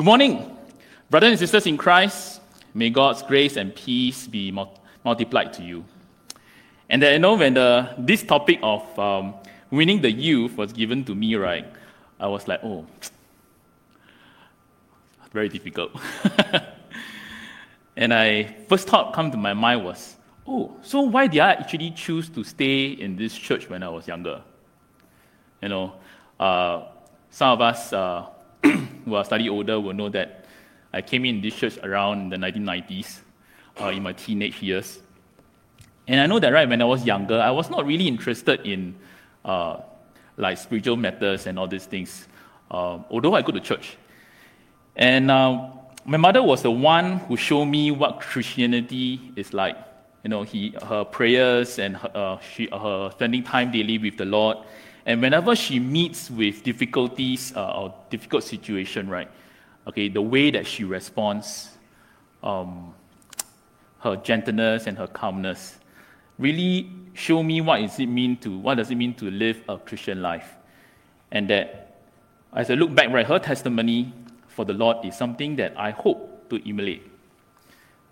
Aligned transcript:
Good 0.00 0.06
morning, 0.06 0.56
brothers 1.10 1.28
and 1.28 1.38
sisters 1.38 1.66
in 1.66 1.76
Christ. 1.76 2.40
May 2.72 2.88
God's 2.88 3.22
grace 3.22 3.58
and 3.58 3.74
peace 3.74 4.26
be 4.26 4.50
multiplied 5.04 5.52
to 5.52 5.62
you. 5.62 5.84
And 6.88 7.02
then, 7.02 7.12
you 7.12 7.18
know, 7.18 7.34
when 7.34 7.52
the, 7.52 7.94
this 7.98 8.22
topic 8.22 8.60
of 8.62 8.98
um, 8.98 9.34
winning 9.70 10.00
the 10.00 10.10
youth 10.10 10.56
was 10.56 10.72
given 10.72 11.04
to 11.04 11.14
me, 11.14 11.34
right, 11.34 11.66
I 12.18 12.28
was 12.28 12.48
like, 12.48 12.60
oh, 12.64 12.86
very 15.32 15.50
difficult. 15.50 15.90
and 17.94 18.14
I 18.14 18.56
first 18.70 18.88
thought 18.88 19.12
come 19.12 19.30
to 19.30 19.36
my 19.36 19.52
mind 19.52 19.84
was, 19.84 20.16
oh, 20.46 20.74
so 20.80 21.02
why 21.02 21.26
did 21.26 21.40
I 21.40 21.52
actually 21.52 21.90
choose 21.90 22.30
to 22.30 22.42
stay 22.42 22.86
in 22.92 23.16
this 23.16 23.34
church 23.34 23.68
when 23.68 23.82
I 23.82 23.90
was 23.90 24.08
younger? 24.08 24.40
You 25.60 25.68
know, 25.68 25.92
uh, 26.38 26.84
some 27.28 27.50
of 27.50 27.60
us 27.60 27.92
uh, 27.92 28.24
who 29.04 29.14
are 29.14 29.24
slightly 29.24 29.48
older 29.48 29.80
will 29.80 29.94
know 29.94 30.08
that 30.08 30.44
I 30.92 31.02
came 31.02 31.24
in 31.24 31.40
this 31.40 31.54
church 31.54 31.78
around 31.82 32.30
the 32.30 32.36
1990s, 32.36 33.20
uh, 33.80 33.86
in 33.86 34.02
my 34.02 34.12
teenage 34.12 34.60
years. 34.62 34.98
And 36.08 36.20
I 36.20 36.26
know 36.26 36.38
that, 36.40 36.52
right, 36.52 36.68
when 36.68 36.82
I 36.82 36.84
was 36.84 37.04
younger, 37.04 37.40
I 37.40 37.50
was 37.50 37.70
not 37.70 37.86
really 37.86 38.08
interested 38.08 38.66
in 38.66 38.96
uh, 39.44 39.78
like 40.36 40.58
spiritual 40.58 40.96
matters 40.96 41.46
and 41.46 41.58
all 41.58 41.68
these 41.68 41.86
things, 41.86 42.26
uh, 42.70 42.98
although 43.10 43.34
I 43.34 43.42
go 43.42 43.52
to 43.52 43.60
church. 43.60 43.96
And 44.96 45.30
uh, 45.30 45.68
my 46.04 46.16
mother 46.16 46.42
was 46.42 46.62
the 46.62 46.70
one 46.70 47.18
who 47.18 47.36
showed 47.36 47.66
me 47.66 47.90
what 47.90 48.20
Christianity 48.20 49.32
is 49.36 49.52
like. 49.52 49.76
You 50.24 50.30
know, 50.30 50.42
he, 50.42 50.74
her 50.82 51.04
prayers 51.04 51.78
and 51.78 51.96
her, 51.96 52.10
uh, 52.14 52.38
she, 52.40 52.68
her 52.72 53.10
spending 53.12 53.42
time 53.42 53.70
daily 53.70 53.98
with 53.98 54.16
the 54.16 54.24
Lord. 54.24 54.58
And 55.10 55.20
whenever 55.20 55.56
she 55.56 55.80
meets 55.80 56.30
with 56.30 56.62
difficulties 56.62 57.52
uh, 57.56 57.80
or 57.80 57.94
difficult 58.10 58.44
situation, 58.44 59.08
right, 59.08 59.28
okay, 59.88 60.08
the 60.08 60.22
way 60.22 60.52
that 60.52 60.68
she 60.68 60.84
responds, 60.84 61.70
um, 62.44 62.94
her 63.98 64.14
gentleness 64.14 64.86
and 64.86 64.96
her 64.96 65.08
calmness, 65.08 65.80
really 66.38 66.92
show 67.14 67.42
me 67.42 67.60
it 67.98 68.06
mean 68.06 68.36
to 68.36 68.56
what 68.56 68.76
does 68.76 68.92
it 68.92 68.94
mean 68.94 69.12
to 69.14 69.28
live 69.32 69.60
a 69.68 69.78
Christian 69.78 70.22
life, 70.22 70.54
and 71.32 71.50
that 71.50 71.98
as 72.54 72.70
I 72.70 72.74
look 72.74 72.94
back, 72.94 73.10
right, 73.10 73.26
her 73.26 73.40
testimony 73.40 74.14
for 74.46 74.64
the 74.64 74.74
Lord 74.74 75.04
is 75.04 75.18
something 75.18 75.56
that 75.56 75.74
I 75.76 75.90
hope 75.90 76.48
to 76.50 76.68
emulate. 76.68 77.02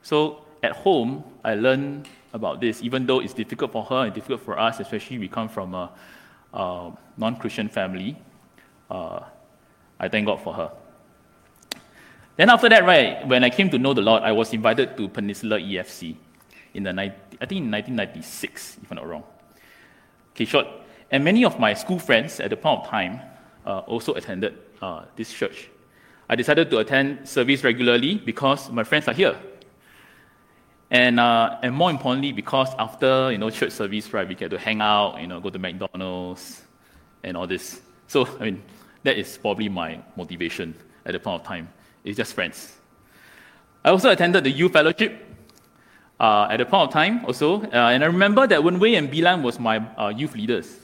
So 0.03 0.45
at 0.65 0.73
home, 0.73 1.23
I 1.45 1.55
learn 1.55 2.07
about 2.33 2.61
this, 2.61 2.83
even 2.83 3.07
though 3.07 3.21
it's 3.21 3.35
difficult 3.35 3.71
for 3.71 3.85
her 3.85 4.07
and 4.07 4.13
difficult 4.13 4.41
for 4.41 4.59
us, 4.59 4.81
especially 4.81 5.21
we 5.21 5.29
come 5.29 5.49
from 5.49 5.75
a, 5.75 5.93
a 6.53 6.91
non-Christian 7.17 7.69
family. 7.69 8.17
Uh, 8.91 9.21
I 10.01 10.09
thank 10.09 10.27
God 10.27 10.41
for 10.41 10.55
her. 10.55 10.71
Then 12.37 12.51
after 12.51 12.69
that, 12.69 12.85
right, 12.85 13.27
when 13.27 13.43
I 13.43 13.51
came 13.51 13.69
to 13.71 13.79
know 13.79 13.95
the 13.95 14.01
Lord, 14.01 14.23
I 14.23 14.33
was 14.33 14.53
invited 14.53 14.97
to 14.97 15.09
Peninsula 15.09 15.59
EFC 15.59 16.17
in 16.75 16.85
the 16.85 16.91
I 16.91 17.47
think 17.47 17.65
in 17.65 17.71
1996, 17.71 18.79
if 18.83 18.91
I'm 18.91 18.97
not 18.97 19.09
wrong. 19.09 19.25
Okay, 20.33 20.45
short. 20.45 20.67
And 21.11 21.25
many 21.25 21.45
of 21.45 21.59
my 21.59 21.75
school 21.75 21.99
friends 21.99 22.41
at 22.41 22.51
the 22.51 22.57
point 22.57 22.81
of 22.81 22.89
time 22.89 23.21
uh, 23.67 23.81
also 23.81 24.15
attended 24.15 24.59
uh, 24.81 25.05
this 25.17 25.33
church. 25.33 25.69
I 26.29 26.37
decided 26.37 26.71
to 26.71 26.79
attend 26.79 27.29
service 27.29 27.65
regularly 27.65 28.17
because 28.17 28.71
my 28.71 28.85
friends 28.85 29.09
are 29.09 29.15
here. 29.15 29.37
And, 30.91 31.21
uh, 31.21 31.59
and 31.63 31.75
more 31.75 31.91
importantly, 31.91 32.33
because 32.33 32.69
after 32.79 33.31
you 33.31 33.39
know 33.39 33.51
church 33.51 33.73
service, 33.73 34.13
right, 34.13 34.27
we 34.27 34.35
get 34.35 34.51
to 34.51 34.59
hang 34.59 34.81
out, 34.81 35.21
you 35.21 35.27
know, 35.27 35.41
go 35.41 35.51
to 35.51 35.59
McDonald's 35.59 36.63
and 37.23 37.37
all 37.37 37.47
this. 37.47 37.81
So 38.07 38.27
I 38.41 38.45
mean, 38.45 38.63
that 39.03 39.19
is 39.19 39.37
probably 39.37 39.69
my 39.69 40.01
motivation 40.17 40.75
at 41.05 41.13
the 41.13 41.19
point 41.19 41.43
of 41.43 41.47
time. 41.47 41.69
It's 42.05 42.17
just 42.17 42.33
friends. 42.35 42.77
I 43.85 43.91
also 43.91 44.11
attended 44.11 44.45
the 44.45 44.51
youth 44.51 44.73
fellowship 44.73 45.25
uh, 46.19 46.49
at 46.51 46.57
the 46.57 46.65
point 46.65 46.89
of 46.89 46.93
time 46.93 47.25
also, 47.27 47.63
uh, 47.63 47.91
and 47.93 48.03
I 48.03 48.07
remember 48.07 48.47
that 48.47 48.65
Wen 48.65 48.79
Wei 48.79 48.95
and 48.95 49.11
Bilan 49.11 49.43
was 49.43 49.61
my 49.61 49.79
uh, 49.97 50.09
youth 50.09 50.35
leaders. 50.35 50.75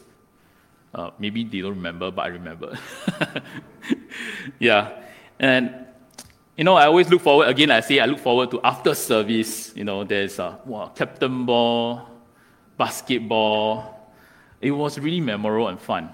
Uh, 0.94 1.10
maybe 1.18 1.42
they 1.44 1.60
don't 1.60 1.74
remember, 1.74 2.10
but 2.10 2.22
I 2.22 2.28
remember. 2.28 2.78
yeah. 4.60 5.02
And, 5.40 5.83
you 6.56 6.62
know, 6.62 6.74
I 6.74 6.86
always 6.86 7.08
look 7.08 7.22
forward, 7.22 7.48
again, 7.48 7.70
I 7.70 7.80
say 7.80 7.98
I 7.98 8.06
look 8.06 8.20
forward 8.20 8.50
to 8.52 8.60
after 8.62 8.94
service, 8.94 9.74
you 9.74 9.82
know, 9.82 10.04
there's 10.04 10.38
a 10.38 10.58
wow, 10.64 10.92
captain 10.94 11.44
ball, 11.44 12.08
basketball. 12.76 14.12
It 14.60 14.70
was 14.70 14.98
really 14.98 15.20
memorable 15.20 15.68
and 15.68 15.80
fun 15.80 16.10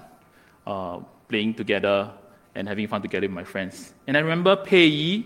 uh, 0.65 0.99
playing 1.27 1.53
together 1.53 2.11
and 2.55 2.67
having 2.67 2.87
fun 2.87 3.01
together 3.01 3.27
with 3.27 3.35
my 3.35 3.43
friends. 3.43 3.93
And 4.07 4.17
I 4.17 4.19
remember 4.19 4.55
Pei 4.55 4.87
Yi, 4.87 5.25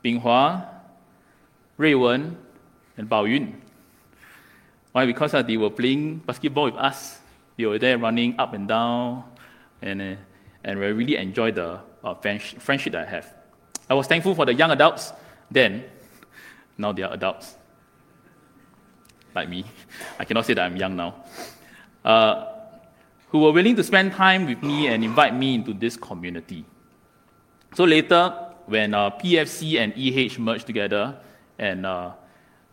Bing 0.00 0.20
Hua, 0.20 0.64
Rui 1.76 1.94
Wen, 1.94 2.36
and 2.96 3.10
Bao 3.10 3.28
Yun. 3.28 3.60
Why? 4.92 5.06
Because 5.06 5.34
uh, 5.34 5.42
they 5.42 5.56
were 5.56 5.70
playing 5.70 6.18
basketball 6.18 6.64
with 6.64 6.76
us. 6.76 7.18
They 7.58 7.66
were 7.66 7.78
there 7.78 7.98
running 7.98 8.38
up 8.38 8.54
and 8.54 8.68
down, 8.68 9.24
and, 9.82 10.00
uh, 10.00 10.14
and 10.64 10.78
we 10.78 10.86
really 10.92 11.16
enjoyed 11.16 11.56
the 11.56 11.80
uh, 12.04 12.14
friendship 12.14 12.92
that 12.92 13.08
I 13.08 13.10
have. 13.10 13.35
I 13.88 13.94
was 13.94 14.06
thankful 14.06 14.34
for 14.34 14.44
the 14.44 14.54
young 14.54 14.70
adults 14.70 15.12
then. 15.50 15.84
Now 16.76 16.92
they 16.92 17.02
are 17.02 17.12
adults. 17.12 17.56
Like 19.34 19.48
me. 19.48 19.64
I 20.18 20.24
cannot 20.24 20.46
say 20.46 20.54
that 20.54 20.64
I'm 20.64 20.76
young 20.76 20.96
now. 20.96 21.14
Uh, 22.04 22.52
who 23.28 23.40
were 23.40 23.52
willing 23.52 23.76
to 23.76 23.84
spend 23.84 24.12
time 24.12 24.46
with 24.46 24.62
me 24.62 24.86
and 24.88 25.04
invite 25.04 25.34
me 25.34 25.54
into 25.54 25.74
this 25.74 25.96
community. 25.96 26.64
So 27.74 27.84
later, 27.84 28.32
when 28.66 28.94
uh, 28.94 29.10
PFC 29.10 29.78
and 29.78 29.92
EH 29.96 30.40
merged 30.40 30.66
together 30.66 31.18
and 31.58 31.84
uh, 31.84 32.12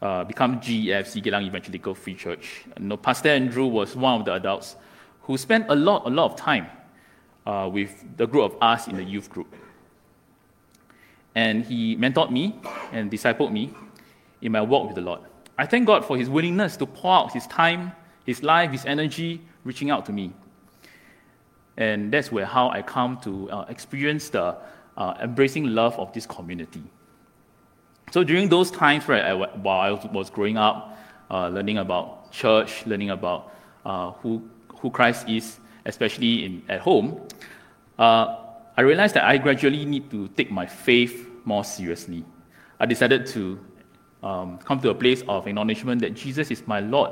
uh, 0.01 0.23
become 0.23 0.59
GEFC, 0.59 1.23
Geylang 1.23 1.43
Evangelical 1.45 1.95
Free 1.95 2.15
Church, 2.15 2.65
you 2.79 2.85
know, 2.85 2.97
Pastor 2.97 3.29
Andrew 3.29 3.67
was 3.67 3.95
one 3.95 4.19
of 4.19 4.25
the 4.25 4.33
adults 4.33 4.75
who 5.21 5.37
spent 5.37 5.65
a 5.69 5.75
lot, 5.75 6.05
a 6.05 6.09
lot 6.09 6.31
of 6.31 6.37
time 6.37 6.67
uh, 7.45 7.69
with 7.71 8.05
the 8.17 8.25
group 8.25 8.51
of 8.51 8.57
us 8.61 8.87
in 8.87 8.95
the 8.95 9.03
youth 9.03 9.29
group. 9.29 9.53
And 11.35 11.65
he 11.65 11.95
mentored 11.97 12.31
me 12.31 12.55
and 12.91 13.11
discipled 13.11 13.51
me 13.51 13.73
in 14.41 14.51
my 14.51 14.61
walk 14.61 14.87
with 14.87 14.95
the 14.95 15.01
Lord. 15.01 15.21
I 15.57 15.65
thank 15.65 15.87
God 15.87 16.05
for 16.05 16.17
his 16.17 16.29
willingness 16.29 16.77
to 16.77 16.85
pour 16.85 17.13
out 17.13 17.31
his 17.31 17.47
time, 17.47 17.91
his 18.25 18.43
life, 18.43 18.71
his 18.71 18.85
energy, 18.85 19.41
reaching 19.63 19.89
out 19.89 20.05
to 20.07 20.11
me. 20.11 20.33
And 21.77 22.11
that's 22.11 22.31
where 22.31 22.45
how 22.45 22.69
I 22.69 22.81
come 22.81 23.19
to 23.21 23.49
uh, 23.49 23.65
experience 23.69 24.29
the 24.29 24.57
uh, 24.97 25.15
embracing 25.21 25.65
love 25.65 25.97
of 25.99 26.13
this 26.13 26.25
community. 26.25 26.83
So 28.11 28.23
during 28.23 28.49
those 28.49 28.69
times, 28.69 29.07
right, 29.07 29.23
I, 29.23 29.33
while 29.33 29.79
I 29.81 30.07
was 30.07 30.29
growing 30.29 30.57
up, 30.57 30.97
uh, 31.31 31.47
learning 31.47 31.79
about 31.79 32.31
church, 32.31 32.85
learning 32.85 33.09
about 33.09 33.51
uh, 33.85 34.11
who, 34.11 34.47
who 34.79 34.91
Christ 34.91 35.27
is, 35.27 35.59
especially 35.85 36.45
in, 36.45 36.63
at 36.69 36.81
home, 36.81 37.27
uh, 37.97 38.42
I 38.75 38.81
realized 38.81 39.13
that 39.15 39.25
I 39.25 39.37
gradually 39.37 39.85
need 39.85 40.09
to 40.11 40.27
take 40.29 40.49
my 40.51 40.65
faith 40.65 41.29
more 41.45 41.63
seriously. 41.63 42.25
I 42.79 42.85
decided 42.87 43.27
to 43.27 43.59
um, 44.23 44.57
come 44.57 44.79
to 44.79 44.89
a 44.89 44.95
place 44.95 45.21
of 45.27 45.45
acknowledgement 45.47 46.01
that 46.01 46.15
Jesus 46.15 46.49
is 46.49 46.65
my 46.65 46.79
Lord, 46.79 47.11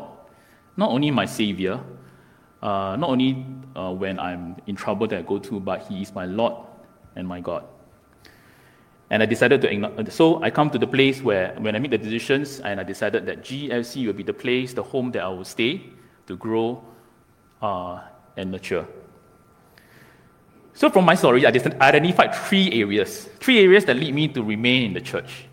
not 0.76 0.90
only 0.90 1.12
my 1.12 1.26
Savior, 1.26 1.80
uh, 2.64 2.96
not 2.98 3.10
only 3.10 3.46
uh, 3.76 3.92
when 3.92 4.20
I'm 4.20 4.56
in 4.66 4.76
trouble 4.76 5.08
that 5.08 5.20
I 5.20 5.22
go 5.22 5.38
to, 5.38 5.60
but 5.60 5.84
He 5.84 6.02
is 6.02 6.14
my 6.16 6.26
Lord 6.26 6.54
and 7.16 7.28
my 7.28 7.42
God. 7.42 7.66
And 9.12 9.22
I 9.22 9.26
decided 9.26 9.62
to, 9.62 10.12
so 10.12 10.42
I 10.42 10.50
come 10.50 10.70
to 10.70 10.80
the 10.80 10.88
place 10.88 11.22
where 11.22 11.54
when 11.60 11.76
I 11.76 11.80
make 11.80 11.92
the 11.92 11.98
decisions, 11.98 12.62
and 12.62 12.80
I 12.80 12.84
decided 12.84 13.26
that 13.26 13.44
GFC 13.44 14.08
will 14.08 14.14
be 14.14 14.24
the 14.24 14.34
place, 14.34 14.74
the 14.74 14.84
home 14.84 15.12
that 15.12 15.22
I 15.22 15.28
will 15.28 15.44
stay 15.44 15.92
to 16.28 16.38
grow 16.38 16.82
uh, 17.62 18.02
and 18.38 18.52
nurture. 18.52 18.88
So 20.74 20.90
from 20.90 21.06
my 21.06 21.16
story, 21.16 21.46
I 21.46 21.52
just 21.52 21.66
identified 21.66 22.34
three 22.34 22.82
areas, 22.82 23.30
three 23.40 23.60
areas 23.60 23.86
that 23.86 23.98
lead 23.98 24.14
me 24.14 24.28
to 24.30 24.44
remain 24.44 24.84
in 24.84 24.94
the 24.94 25.02
church, 25.02 25.46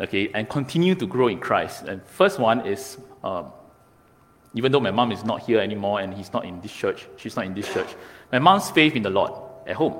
okay, 0.00 0.30
and 0.34 0.48
continue 0.48 0.94
to 0.96 1.06
grow 1.06 1.28
in 1.28 1.38
Christ. 1.38 1.84
And 1.84 2.02
first 2.06 2.38
one 2.38 2.66
is, 2.66 2.98
um, 3.24 3.52
even 4.54 4.70
though 4.70 4.80
my 4.80 4.90
mom 4.90 5.10
is 5.10 5.24
not 5.24 5.42
here 5.42 5.58
anymore 5.60 6.00
and 6.00 6.12
he's 6.12 6.32
not 6.32 6.44
in 6.44 6.60
this 6.60 6.72
church, 6.72 7.06
she's 7.16 7.34
not 7.34 7.46
in 7.46 7.54
this 7.54 7.72
church, 7.72 7.88
my 8.30 8.38
mom's 8.38 8.70
faith 8.70 8.94
in 8.94 9.02
the 9.02 9.10
Lord 9.10 9.32
at 9.66 9.76
home. 9.76 9.94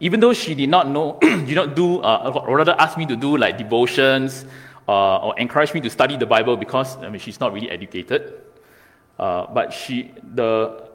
Even 0.00 0.18
though 0.18 0.32
she 0.32 0.54
did 0.54 0.68
not 0.68 0.88
know, 0.88 1.18
did 1.20 1.54
not 1.54 1.76
do, 1.76 2.00
uh, 2.00 2.42
or 2.46 2.56
rather 2.56 2.74
asked 2.78 2.98
me 2.98 3.06
to 3.06 3.14
do 3.14 3.36
like 3.36 3.56
devotions 3.56 4.44
uh, 4.88 5.18
or 5.18 5.38
encourage 5.38 5.72
me 5.72 5.80
to 5.80 5.88
study 5.88 6.16
the 6.16 6.26
Bible 6.26 6.56
because 6.56 6.96
I 6.96 7.08
mean 7.08 7.20
she's 7.20 7.38
not 7.38 7.52
really 7.52 7.70
educated. 7.70 8.34
Uh, 9.18 9.46
but 9.52 9.72
she, 9.72 10.10
the 10.34 10.88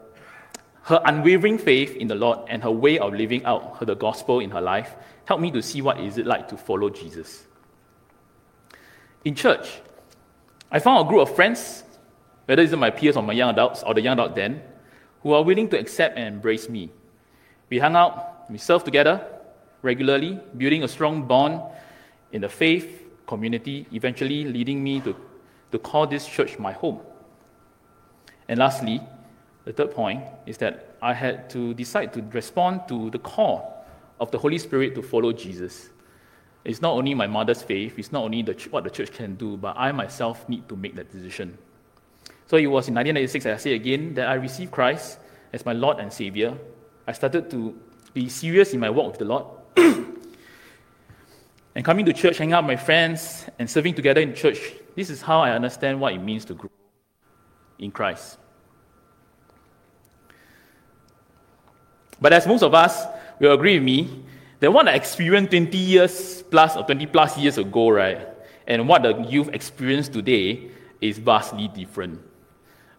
her 0.88 1.02
unwavering 1.04 1.58
faith 1.58 1.96
in 1.96 2.08
the 2.08 2.14
Lord 2.14 2.38
and 2.48 2.62
her 2.62 2.70
way 2.70 2.98
of 2.98 3.12
living 3.12 3.44
out 3.44 3.78
the 3.84 3.94
gospel 3.94 4.40
in 4.40 4.50
her 4.50 4.60
life 4.62 4.96
helped 5.26 5.42
me 5.42 5.50
to 5.50 5.60
see 5.60 5.82
what 5.82 6.00
is 6.00 6.16
it 6.16 6.26
like 6.26 6.48
to 6.48 6.56
follow 6.56 6.88
Jesus. 6.88 7.46
In 9.22 9.34
church, 9.34 9.82
I 10.72 10.78
found 10.78 11.06
a 11.06 11.08
group 11.08 11.28
of 11.28 11.36
friends, 11.36 11.84
whether 12.46 12.62
it's 12.62 12.72
my 12.72 12.88
peers 12.88 13.18
or 13.18 13.22
my 13.22 13.34
young 13.34 13.50
adults 13.50 13.82
or 13.82 13.92
the 13.92 14.00
young 14.00 14.14
adult 14.14 14.34
then, 14.34 14.62
who 15.22 15.34
are 15.34 15.44
willing 15.44 15.68
to 15.68 15.78
accept 15.78 16.16
and 16.16 16.36
embrace 16.36 16.70
me. 16.70 16.90
We 17.68 17.78
hung 17.78 17.94
out, 17.94 18.50
we 18.50 18.56
served 18.56 18.86
together, 18.86 19.26
regularly, 19.82 20.40
building 20.56 20.84
a 20.84 20.88
strong 20.88 21.26
bond 21.26 21.60
in 22.32 22.40
the 22.40 22.48
faith 22.48 23.04
community, 23.26 23.86
eventually 23.92 24.44
leading 24.44 24.82
me 24.82 25.00
to, 25.02 25.14
to 25.70 25.78
call 25.78 26.06
this 26.06 26.26
church 26.26 26.58
my 26.58 26.72
home. 26.72 27.00
And 28.48 28.58
lastly, 28.58 29.02
the 29.68 29.74
third 29.74 29.94
point 29.94 30.24
is 30.46 30.56
that 30.56 30.96
I 31.02 31.12
had 31.12 31.50
to 31.50 31.74
decide 31.74 32.14
to 32.14 32.22
respond 32.32 32.88
to 32.88 33.10
the 33.10 33.18
call 33.18 33.84
of 34.18 34.30
the 34.30 34.38
Holy 34.38 34.56
Spirit 34.56 34.94
to 34.94 35.02
follow 35.02 35.30
Jesus. 35.30 35.90
It's 36.64 36.80
not 36.80 36.94
only 36.94 37.12
my 37.12 37.26
mother's 37.26 37.60
faith, 37.60 37.98
it's 37.98 38.10
not 38.10 38.24
only 38.24 38.40
the, 38.40 38.54
what 38.70 38.84
the 38.84 38.88
church 38.88 39.12
can 39.12 39.34
do, 39.34 39.58
but 39.58 39.76
I 39.76 39.92
myself 39.92 40.48
need 40.48 40.66
to 40.70 40.76
make 40.76 40.96
that 40.96 41.12
decision. 41.12 41.58
So 42.46 42.56
it 42.56 42.66
was 42.66 42.88
in 42.88 42.94
1996, 42.94 43.44
I 43.44 43.56
say 43.58 43.74
again, 43.74 44.14
that 44.14 44.28
I 44.28 44.34
received 44.36 44.70
Christ 44.70 45.18
as 45.52 45.66
my 45.66 45.74
Lord 45.74 45.98
and 45.98 46.10
Savior. 46.10 46.56
I 47.06 47.12
started 47.12 47.50
to 47.50 47.78
be 48.14 48.30
serious 48.30 48.72
in 48.72 48.80
my 48.80 48.88
walk 48.88 49.08
with 49.10 49.18
the 49.18 49.26
Lord. 49.26 49.44
and 51.74 51.84
coming 51.84 52.06
to 52.06 52.14
church, 52.14 52.38
hanging 52.38 52.54
out 52.54 52.64
with 52.64 52.68
my 52.68 52.82
friends, 52.82 53.44
and 53.58 53.68
serving 53.68 53.92
together 53.92 54.22
in 54.22 54.34
church, 54.34 54.72
this 54.96 55.10
is 55.10 55.20
how 55.20 55.40
I 55.40 55.50
understand 55.50 56.00
what 56.00 56.14
it 56.14 56.20
means 56.20 56.46
to 56.46 56.54
grow 56.54 56.70
in 57.78 57.90
Christ. 57.90 58.38
But 62.20 62.32
as 62.32 62.46
most 62.46 62.62
of 62.62 62.74
us 62.74 63.04
will 63.38 63.52
agree 63.52 63.74
with 63.74 63.84
me, 63.84 64.24
that 64.60 64.72
what 64.72 64.88
I 64.88 64.94
experienced 64.94 65.50
20 65.50 65.78
years 65.78 66.42
plus 66.50 66.76
or 66.76 66.84
20 66.84 67.06
plus 67.06 67.38
years 67.38 67.58
ago, 67.58 67.90
right, 67.90 68.28
and 68.66 68.88
what 68.88 69.02
the 69.02 69.14
youth 69.22 69.48
experience 69.52 70.08
today 70.08 70.70
is 71.00 71.18
vastly 71.18 71.68
different. 71.68 72.20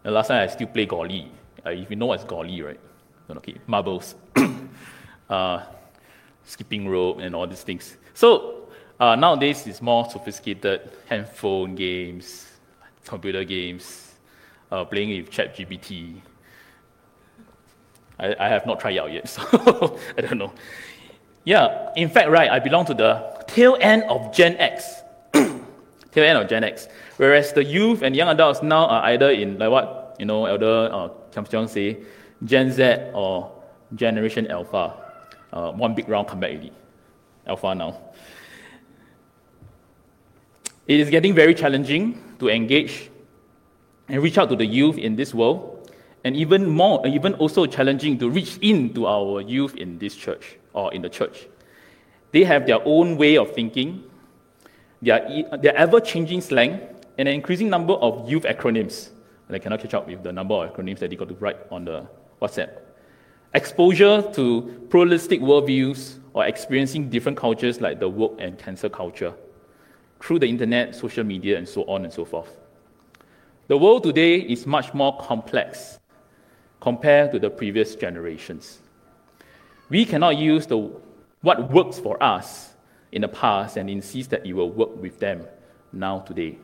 The 0.02 0.10
last 0.10 0.28
time 0.28 0.42
I 0.42 0.46
still 0.46 0.68
play 0.68 0.86
golly. 0.86 1.30
Uh, 1.64 1.70
if 1.70 1.90
you 1.90 1.96
know 1.96 2.06
what's 2.06 2.24
golly, 2.24 2.62
right? 2.62 2.80
Okay, 3.28 3.56
marbles, 3.66 4.14
uh, 5.30 5.62
skipping 6.44 6.88
rope, 6.88 7.18
and 7.20 7.34
all 7.34 7.46
these 7.46 7.62
things. 7.62 7.96
So 8.14 8.68
uh, 8.98 9.14
nowadays 9.14 9.66
it's 9.66 9.82
more 9.82 10.08
sophisticated 10.10 10.90
handphone 11.08 11.74
games, 11.74 12.46
computer 13.04 13.44
games, 13.44 14.14
uh, 14.72 14.84
playing 14.84 15.10
with 15.10 15.30
ChatGPT, 15.30 16.20
I, 18.20 18.36
I 18.38 18.48
have 18.48 18.66
not 18.66 18.80
tried 18.80 18.98
out 18.98 19.10
yet, 19.12 19.28
so 19.34 19.98
I 20.16 20.20
don't 20.20 20.38
know. 20.38 20.52
Yeah, 21.44 21.90
in 21.96 22.08
fact, 22.10 22.28
right, 22.28 22.50
I 22.50 22.58
belong 22.58 22.84
to 22.86 22.94
the 22.94 23.44
tail 23.46 23.76
end 23.80 24.04
of 24.04 24.32
Gen 24.32 24.56
X. 24.58 25.02
tail 25.32 26.24
end 26.24 26.38
of 26.38 26.48
Gen 26.48 26.64
X. 26.64 26.88
Whereas 27.16 27.52
the 27.52 27.64
youth 27.64 28.02
and 28.02 28.14
young 28.14 28.28
adults 28.28 28.62
now 28.62 28.86
are 28.86 29.04
either 29.04 29.30
in, 29.30 29.58
like 29.58 29.70
what, 29.70 30.16
you 30.18 30.26
know, 30.26 30.44
Elder 30.44 30.90
uh, 30.92 31.08
Kam 31.32 31.66
say, 31.66 31.98
Gen 32.44 32.70
Z 32.70 33.10
or 33.14 33.50
Generation 33.94 34.46
Alpha. 34.50 34.94
Uh, 35.52 35.72
one 35.72 35.94
big 35.94 36.08
round 36.08 36.28
come 36.28 36.40
back 36.40 36.50
already. 36.50 36.72
Alpha 37.46 37.74
now. 37.74 37.98
It 40.86 41.00
is 41.00 41.08
getting 41.08 41.34
very 41.34 41.54
challenging 41.54 42.36
to 42.38 42.48
engage 42.48 43.10
and 44.08 44.22
reach 44.22 44.36
out 44.38 44.48
to 44.50 44.56
the 44.56 44.66
youth 44.66 44.98
in 44.98 45.16
this 45.16 45.32
world 45.32 45.79
and 46.24 46.36
even 46.36 46.68
more, 46.68 47.06
even 47.06 47.34
also 47.34 47.66
challenging 47.66 48.18
to 48.18 48.28
reach 48.28 48.58
into 48.58 49.06
our 49.06 49.40
youth 49.40 49.74
in 49.76 49.98
this 49.98 50.14
church 50.14 50.58
or 50.72 50.92
in 50.92 51.02
the 51.02 51.08
church. 51.08 51.46
They 52.32 52.44
have 52.44 52.66
their 52.66 52.78
own 52.84 53.16
way 53.16 53.36
of 53.36 53.52
thinking, 53.52 54.04
their, 55.02 55.44
their 55.60 55.74
ever 55.74 56.00
changing 56.00 56.42
slang, 56.42 56.80
and 57.18 57.28
an 57.28 57.34
increasing 57.34 57.68
number 57.68 57.94
of 57.94 58.28
youth 58.30 58.44
acronyms. 58.44 59.08
And 59.48 59.56
I 59.56 59.58
cannot 59.58 59.80
catch 59.80 59.94
up 59.94 60.06
with 60.06 60.22
the 60.22 60.32
number 60.32 60.54
of 60.54 60.72
acronyms 60.72 60.98
that 60.98 61.10
they 61.10 61.16
got 61.16 61.28
to 61.28 61.34
write 61.34 61.58
on 61.70 61.84
the 61.84 62.06
WhatsApp. 62.40 62.70
Exposure 63.52 64.22
to 64.34 64.86
pluralistic 64.90 65.40
worldviews 65.40 66.18
or 66.34 66.46
experiencing 66.46 67.10
different 67.10 67.36
cultures 67.36 67.80
like 67.80 67.98
the 67.98 68.08
woke 68.08 68.36
and 68.38 68.58
cancel 68.58 68.88
culture 68.88 69.34
through 70.20 70.38
the 70.38 70.46
internet, 70.46 70.94
social 70.94 71.24
media, 71.24 71.58
and 71.58 71.68
so 71.68 71.82
on 71.84 72.04
and 72.04 72.12
so 72.12 72.24
forth. 72.24 72.56
The 73.66 73.76
world 73.76 74.04
today 74.04 74.36
is 74.36 74.66
much 74.66 74.94
more 74.94 75.16
complex 75.18 75.99
compared 76.80 77.32
to 77.32 77.38
the 77.38 77.50
previous 77.50 77.94
generations. 77.94 78.80
We 79.88 80.04
cannot 80.04 80.38
use 80.38 80.66
the, 80.66 80.90
what 81.42 81.70
works 81.70 81.98
for 81.98 82.20
us 82.22 82.70
in 83.12 83.22
the 83.22 83.28
past 83.28 83.76
and 83.76 83.90
insist 83.90 84.30
that 84.30 84.46
it 84.46 84.52
will 84.52 84.70
work 84.70 84.96
with 85.00 85.18
them 85.18 85.46
now 85.92 86.20
today. 86.20 86.58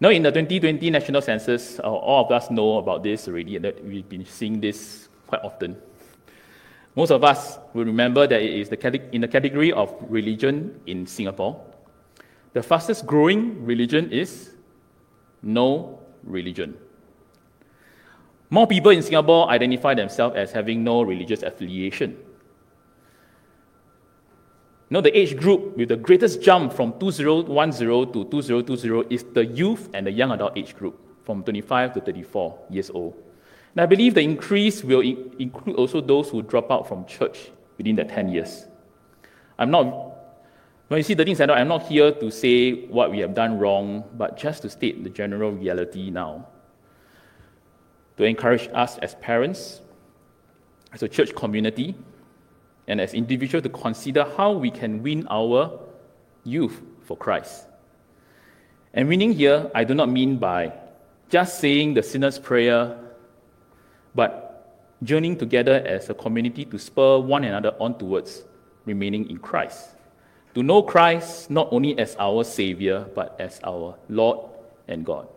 Now, 0.00 0.10
in 0.10 0.22
the 0.22 0.30
2020 0.30 0.90
national 0.90 1.22
census, 1.22 1.80
uh, 1.80 1.82
all 1.82 2.24
of 2.24 2.30
us 2.30 2.50
know 2.50 2.78
about 2.78 3.02
this 3.02 3.26
already, 3.26 3.56
and 3.56 3.64
that 3.64 3.84
we've 3.84 4.08
been 4.08 4.24
seeing 4.24 4.60
this 4.60 5.08
quite 5.26 5.42
often. 5.42 5.76
Most 6.94 7.10
of 7.10 7.24
us 7.24 7.58
will 7.74 7.84
remember 7.84 8.26
that 8.26 8.40
it 8.40 8.60
is 8.60 8.68
the, 8.68 9.14
in 9.14 9.20
the 9.20 9.28
category 9.28 9.72
of 9.72 9.94
religion 10.08 10.80
in 10.86 11.06
Singapore. 11.06 11.60
The 12.52 12.62
fastest 12.62 13.06
growing 13.06 13.64
religion 13.64 14.12
is 14.12 14.50
no 15.42 16.00
religion. 16.24 16.76
More 18.50 18.66
people 18.66 18.90
in 18.90 19.02
Singapore 19.02 19.48
identify 19.50 19.94
themselves 19.94 20.36
as 20.36 20.52
having 20.52 20.82
no 20.82 21.02
religious 21.02 21.42
affiliation. 21.42 22.16
Now, 24.90 25.02
the 25.02 25.16
age 25.16 25.36
group 25.36 25.76
with 25.76 25.90
the 25.90 25.96
greatest 25.96 26.40
jump 26.40 26.72
from 26.72 26.98
2010 26.98 28.12
to 28.12 28.24
2020 28.24 29.14
is 29.14 29.24
the 29.34 29.44
youth 29.44 29.90
and 29.92 30.06
the 30.06 30.10
young 30.10 30.32
adult 30.32 30.56
age 30.56 30.74
group, 30.74 30.98
from 31.24 31.42
25 31.42 31.92
to 31.94 32.00
34 32.00 32.58
years 32.70 32.88
old. 32.88 33.14
And 33.74 33.82
I 33.82 33.86
believe 33.86 34.14
the 34.14 34.22
increase 34.22 34.82
will 34.82 35.02
include 35.02 35.76
also 35.76 36.00
those 36.00 36.30
who 36.30 36.40
drop 36.40 36.70
out 36.70 36.88
from 36.88 37.04
church 37.04 37.50
within 37.76 37.96
the 37.96 38.04
10 38.04 38.30
years. 38.30 38.66
I'm 39.58 39.70
not 39.70 40.07
when 40.88 40.96
you 40.96 41.04
see 41.04 41.14
the 41.14 41.24
things 41.24 41.40
I 41.40 41.46
know, 41.46 41.52
I'm 41.52 41.68
not 41.68 41.86
here 41.86 42.12
to 42.12 42.30
say 42.30 42.86
what 42.86 43.10
we 43.10 43.18
have 43.18 43.34
done 43.34 43.58
wrong, 43.58 44.04
but 44.16 44.38
just 44.38 44.62
to 44.62 44.70
state 44.70 45.04
the 45.04 45.10
general 45.10 45.52
reality 45.52 46.10
now. 46.10 46.48
To 48.16 48.24
encourage 48.24 48.70
us 48.72 48.96
as 48.98 49.14
parents, 49.16 49.82
as 50.92 51.02
a 51.02 51.08
church 51.08 51.34
community, 51.34 51.94
and 52.86 53.02
as 53.02 53.12
individuals 53.12 53.64
to 53.64 53.68
consider 53.68 54.24
how 54.36 54.52
we 54.52 54.70
can 54.70 55.02
win 55.02 55.26
our 55.30 55.78
youth 56.44 56.80
for 57.04 57.18
Christ. 57.18 57.66
And 58.94 59.08
winning 59.08 59.34
here, 59.34 59.70
I 59.74 59.84
do 59.84 59.94
not 59.94 60.08
mean 60.08 60.38
by 60.38 60.72
just 61.28 61.60
saying 61.60 61.92
the 61.92 62.02
sinner's 62.02 62.38
prayer, 62.38 62.98
but 64.14 64.94
journeying 65.02 65.36
together 65.36 65.84
as 65.86 66.08
a 66.08 66.14
community 66.14 66.64
to 66.64 66.78
spur 66.78 67.18
one 67.18 67.44
another 67.44 67.74
on 67.78 67.98
towards 67.98 68.44
remaining 68.86 69.28
in 69.28 69.36
Christ 69.36 69.90
to 70.58 70.64
know 70.64 70.82
Christ 70.82 71.50
not 71.50 71.68
only 71.70 71.96
as 72.00 72.16
our 72.18 72.42
Savior, 72.42 73.06
but 73.14 73.36
as 73.38 73.60
our 73.62 73.94
Lord 74.08 74.50
and 74.88 75.06
God. 75.06 75.28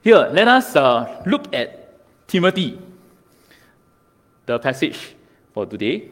Here, 0.00 0.30
let 0.30 0.46
us 0.46 0.76
uh, 0.76 1.24
look 1.26 1.52
at 1.52 1.98
Timothy, 2.28 2.78
the 4.46 4.60
passage 4.60 5.16
for 5.52 5.66
today, 5.66 6.08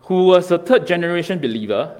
who 0.00 0.26
was 0.26 0.50
a 0.50 0.58
third 0.58 0.86
generation 0.86 1.38
believer 1.38 1.96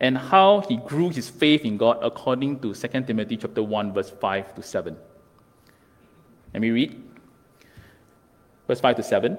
and 0.00 0.18
how 0.18 0.62
he 0.66 0.76
grew 0.78 1.08
his 1.10 1.30
faith 1.30 1.64
in 1.64 1.76
God 1.76 1.98
according 2.02 2.58
to 2.62 2.74
2 2.74 3.02
Timothy 3.02 3.36
chapter 3.36 3.62
1 3.62 3.92
verse 3.92 4.10
5 4.10 4.56
to 4.56 4.62
7. 4.62 4.96
Let 6.52 6.60
me 6.60 6.70
read. 6.70 7.00
Verse 8.66 8.80
5 8.80 8.96
to 8.96 9.02
7. 9.04 9.38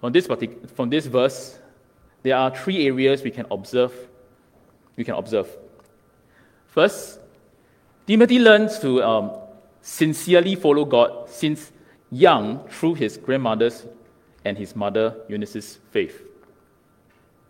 From 0.00 0.12
this, 0.12 0.28
from 0.74 0.90
this 0.90 1.06
verse, 1.06 1.58
there 2.22 2.36
are 2.36 2.54
three 2.54 2.86
areas 2.86 3.22
we 3.22 3.30
can 3.30 3.46
observe. 3.50 3.92
We 4.96 5.04
can 5.04 5.14
observe. 5.14 5.48
First, 6.66 7.20
Timothy 8.06 8.38
learns 8.38 8.78
to 8.80 9.02
um, 9.02 9.32
sincerely 9.82 10.54
follow 10.54 10.84
God 10.84 11.28
since 11.28 11.72
young 12.10 12.66
through 12.68 12.94
his 12.94 13.16
grandmother's 13.16 13.86
and 14.44 14.56
his 14.56 14.74
mother 14.74 15.14
Eunice's 15.28 15.78
faith. 15.90 16.22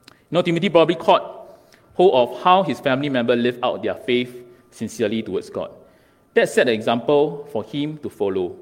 You 0.09 0.15
know, 0.33 0.43
Timothy 0.43 0.69
probably 0.69 0.97
caught 0.97 1.39
hold 1.95 2.15
of 2.15 2.43
how 2.43 2.63
his 2.63 2.81
family 2.81 3.09
member 3.09 3.35
lived 3.35 3.61
out 3.63 3.83
their 3.83 3.95
faith 3.95 4.45
sincerely 4.71 5.23
towards 5.23 5.51
God. 5.51 5.71
That 6.35 6.49
set 6.49 6.69
an 6.69 6.75
example 6.75 7.49
for 7.51 7.65
him 7.65 7.99
to 7.99 8.11
follow. 8.11 8.57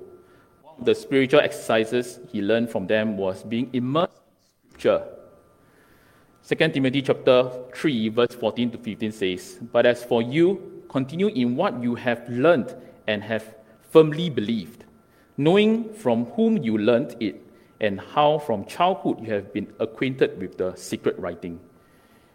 The 0.78 0.94
spiritual 0.94 1.40
exercises 1.40 2.20
he 2.30 2.42
learned 2.42 2.68
from 2.68 2.86
them 2.86 3.16
was 3.16 3.42
being 3.42 3.70
immersed 3.72 4.12
in 4.12 4.68
Scripture. 4.68 5.04
2 6.46 6.68
Timothy 6.68 7.00
chapter 7.00 7.50
3, 7.74 8.10
verse 8.10 8.34
14 8.34 8.72
to 8.72 8.78
15 8.78 9.12
says, 9.12 9.58
But 9.72 9.86
as 9.86 10.04
for 10.04 10.20
you, 10.20 10.84
continue 10.90 11.28
in 11.28 11.56
what 11.56 11.82
you 11.82 11.94
have 11.94 12.28
learned 12.28 12.76
and 13.06 13.22
have 13.22 13.56
firmly 13.90 14.28
believed, 14.28 14.84
knowing 15.38 15.92
from 15.94 16.26
whom 16.26 16.58
you 16.58 16.76
learned 16.76 17.16
it, 17.20 17.42
and 17.80 17.98
how 17.98 18.38
from 18.38 18.66
childhood 18.66 19.18
you 19.20 19.32
have 19.32 19.52
been 19.54 19.72
acquainted 19.80 20.38
with 20.38 20.58
the 20.58 20.74
secret 20.76 21.18
writing, 21.18 21.58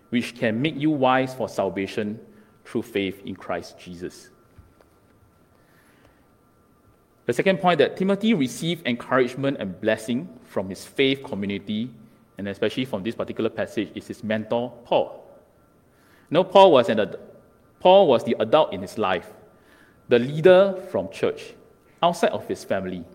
which 0.10 0.36
can 0.36 0.60
make 0.60 0.76
you 0.76 0.90
wise 0.90 1.34
for 1.36 1.48
salvation 1.48 2.20
through 2.66 2.82
faith 2.82 3.22
in 3.24 3.36
Christ 3.36 3.78
Jesus. 3.80 4.31
The 7.32 7.36
second 7.36 7.60
point 7.60 7.78
that 7.78 7.96
Timothy 7.96 8.34
received 8.34 8.86
encouragement 8.86 9.56
and 9.62 9.80
blessing 9.80 10.28
from 10.44 10.68
his 10.68 10.86
faith 10.86 11.24
community, 11.24 11.90
and 12.38 12.46
especially 12.46 12.84
from 12.84 13.04
this 13.04 13.16
particular 13.16 13.50
passage, 13.50 13.90
is 13.96 14.06
his 14.06 14.22
mentor, 14.22 14.74
Paul. 14.84 15.26
Now, 16.30 16.44
Paul 16.44 16.74
was, 16.74 16.90
an, 16.90 17.16
Paul 17.80 18.10
was 18.10 18.26
the 18.26 18.36
adult 18.42 18.74
in 18.74 18.82
his 18.82 18.98
life, 18.98 19.32
the 20.10 20.20
leader 20.20 20.76
from 20.92 21.10
church, 21.10 21.54
outside 22.04 22.32
of 22.32 22.46
his 22.50 22.66
family, 22.66 23.06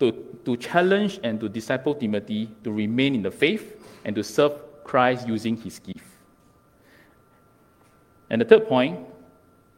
to, 0.00 0.10
to 0.46 0.56
challenge 0.56 1.20
and 1.22 1.38
to 1.40 1.50
disciple 1.50 1.94
Timothy 1.94 2.48
to 2.64 2.72
remain 2.72 3.14
in 3.14 3.20
the 3.20 3.30
faith 3.30 3.76
and 4.06 4.16
to 4.16 4.24
serve 4.24 4.52
Christ 4.84 5.28
using 5.28 5.54
his 5.54 5.78
gift. 5.78 6.00
And 8.30 8.40
the 8.40 8.46
third 8.46 8.66
point 8.66 9.06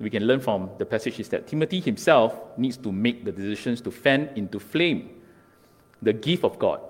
we 0.00 0.08
can 0.08 0.26
learn 0.26 0.40
from 0.40 0.70
the 0.78 0.86
passage 0.86 1.20
is 1.20 1.28
that 1.28 1.46
Timothy 1.46 1.78
himself 1.78 2.34
needs 2.56 2.78
to 2.78 2.90
make 2.90 3.24
the 3.24 3.32
decisions 3.32 3.82
to 3.82 3.90
fan 3.90 4.30
into 4.34 4.58
flame 4.58 5.10
the 6.00 6.14
gift 6.14 6.42
of 6.42 6.58
God. 6.58 6.80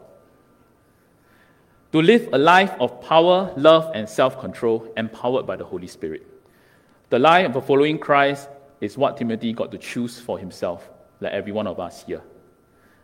To 1.92 2.00
live 2.00 2.28
a 2.32 2.38
life 2.38 2.72
of 2.78 3.00
power, 3.00 3.52
love, 3.56 3.90
and 3.94 4.08
self 4.08 4.38
control, 4.38 4.92
empowered 4.96 5.44
by 5.44 5.56
the 5.56 5.64
Holy 5.64 5.88
Spirit. 5.88 6.24
The 7.08 7.18
life 7.18 7.56
of 7.56 7.66
following 7.66 7.98
Christ 7.98 8.48
is 8.80 8.96
what 8.96 9.16
Timothy 9.16 9.52
got 9.52 9.72
to 9.72 9.78
choose 9.78 10.20
for 10.20 10.38
himself, 10.38 10.88
like 11.20 11.32
every 11.32 11.50
one 11.50 11.66
of 11.66 11.80
us 11.80 12.04
here, 12.04 12.22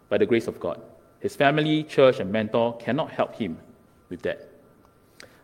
by 0.08 0.18
the 0.18 0.26
grace 0.26 0.46
of 0.46 0.60
God. 0.60 0.80
His 1.18 1.34
family, 1.34 1.82
church, 1.82 2.20
and 2.20 2.30
mentor 2.30 2.76
cannot 2.76 3.10
help 3.10 3.34
him 3.34 3.58
with 4.08 4.22
that. 4.22 4.48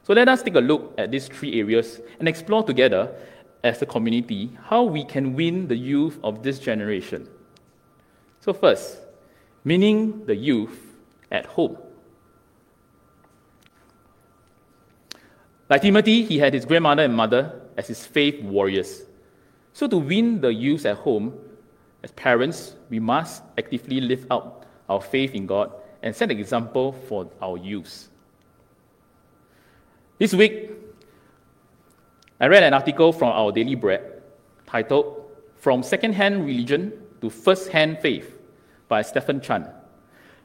So 0.04 0.12
let 0.12 0.28
us 0.28 0.42
take 0.42 0.54
a 0.54 0.60
look 0.60 0.94
at 0.96 1.10
these 1.10 1.26
three 1.26 1.58
areas 1.58 2.00
and 2.20 2.28
explore 2.28 2.62
together 2.62 3.12
as 3.64 3.80
a 3.80 3.86
community 3.86 4.50
how 4.64 4.82
we 4.82 5.04
can 5.04 5.34
win 5.34 5.68
the 5.68 5.76
youth 5.76 6.18
of 6.24 6.42
this 6.42 6.58
generation. 6.58 7.28
So, 8.40 8.52
first, 8.52 8.98
meaning 9.64 10.26
the 10.26 10.34
youth 10.34 10.78
at 11.30 11.46
home. 11.46 11.78
Like 15.70 15.82
Timothy, 15.82 16.24
he 16.24 16.38
had 16.38 16.52
his 16.52 16.64
grandmother 16.64 17.04
and 17.04 17.14
mother 17.14 17.60
as 17.76 17.88
his 17.88 18.04
faith 18.04 18.42
warriors. 18.42 19.02
So, 19.72 19.86
to 19.86 19.96
win 19.96 20.40
the 20.40 20.52
youth 20.52 20.84
at 20.84 20.96
home, 20.96 21.38
as 22.02 22.10
parents, 22.12 22.74
we 22.90 22.98
must 22.98 23.42
actively 23.56 24.00
live 24.00 24.26
out 24.30 24.66
our 24.88 25.00
faith 25.00 25.34
in 25.34 25.46
God 25.46 25.72
and 26.02 26.14
set 26.14 26.30
an 26.30 26.38
example 26.38 26.92
for 27.08 27.30
our 27.40 27.56
youth. 27.56 28.08
This 30.18 30.34
week, 30.34 30.70
I 32.40 32.46
read 32.46 32.62
an 32.62 32.74
article 32.74 33.12
from 33.12 33.28
our 33.28 33.52
Daily 33.52 33.74
Bread 33.74 34.22
titled 34.66 35.30
From 35.56 35.82
Second-Hand 35.82 36.44
Religion 36.44 36.92
to 37.20 37.30
First-Hand 37.30 37.98
Faith 38.00 38.38
by 38.88 39.02
Stephen 39.02 39.40
Chan, 39.40 39.68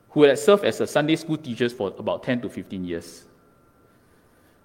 who 0.09 0.23
had 0.23 0.37
served 0.37 0.63
as 0.63 0.79
a 0.79 0.87
Sunday 0.87 1.15
school 1.15 1.37
teacher 1.37 1.69
for 1.69 1.93
about 1.97 2.23
10 2.23 2.41
to 2.41 2.49
15 2.49 2.83
years. 2.85 3.25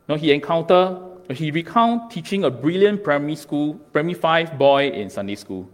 Now 0.09 0.17
he 0.17 0.33
encountered, 0.33 0.99
he 1.31 1.51
recounted 1.51 2.11
teaching 2.11 2.45
a 2.45 2.51
brilliant 2.51 3.03
primary 3.03 3.37
school, 3.37 3.75
primary 3.93 4.15
five 4.15 4.59
boy 4.59 4.91
in 4.91 5.09
Sunday 5.09 5.37
school. 5.37 5.69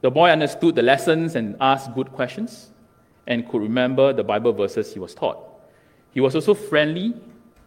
The 0.00 0.10
boy 0.10 0.30
understood 0.30 0.74
the 0.74 0.82
lessons 0.82 1.34
and 1.34 1.56
asked 1.60 1.94
good 1.94 2.12
questions 2.12 2.70
and 3.26 3.48
could 3.48 3.62
remember 3.62 4.12
the 4.12 4.24
Bible 4.24 4.52
verses 4.52 4.92
he 4.92 4.98
was 4.98 5.14
taught. 5.14 5.38
He 6.12 6.20
was 6.20 6.34
also 6.34 6.54
friendly, 6.54 7.14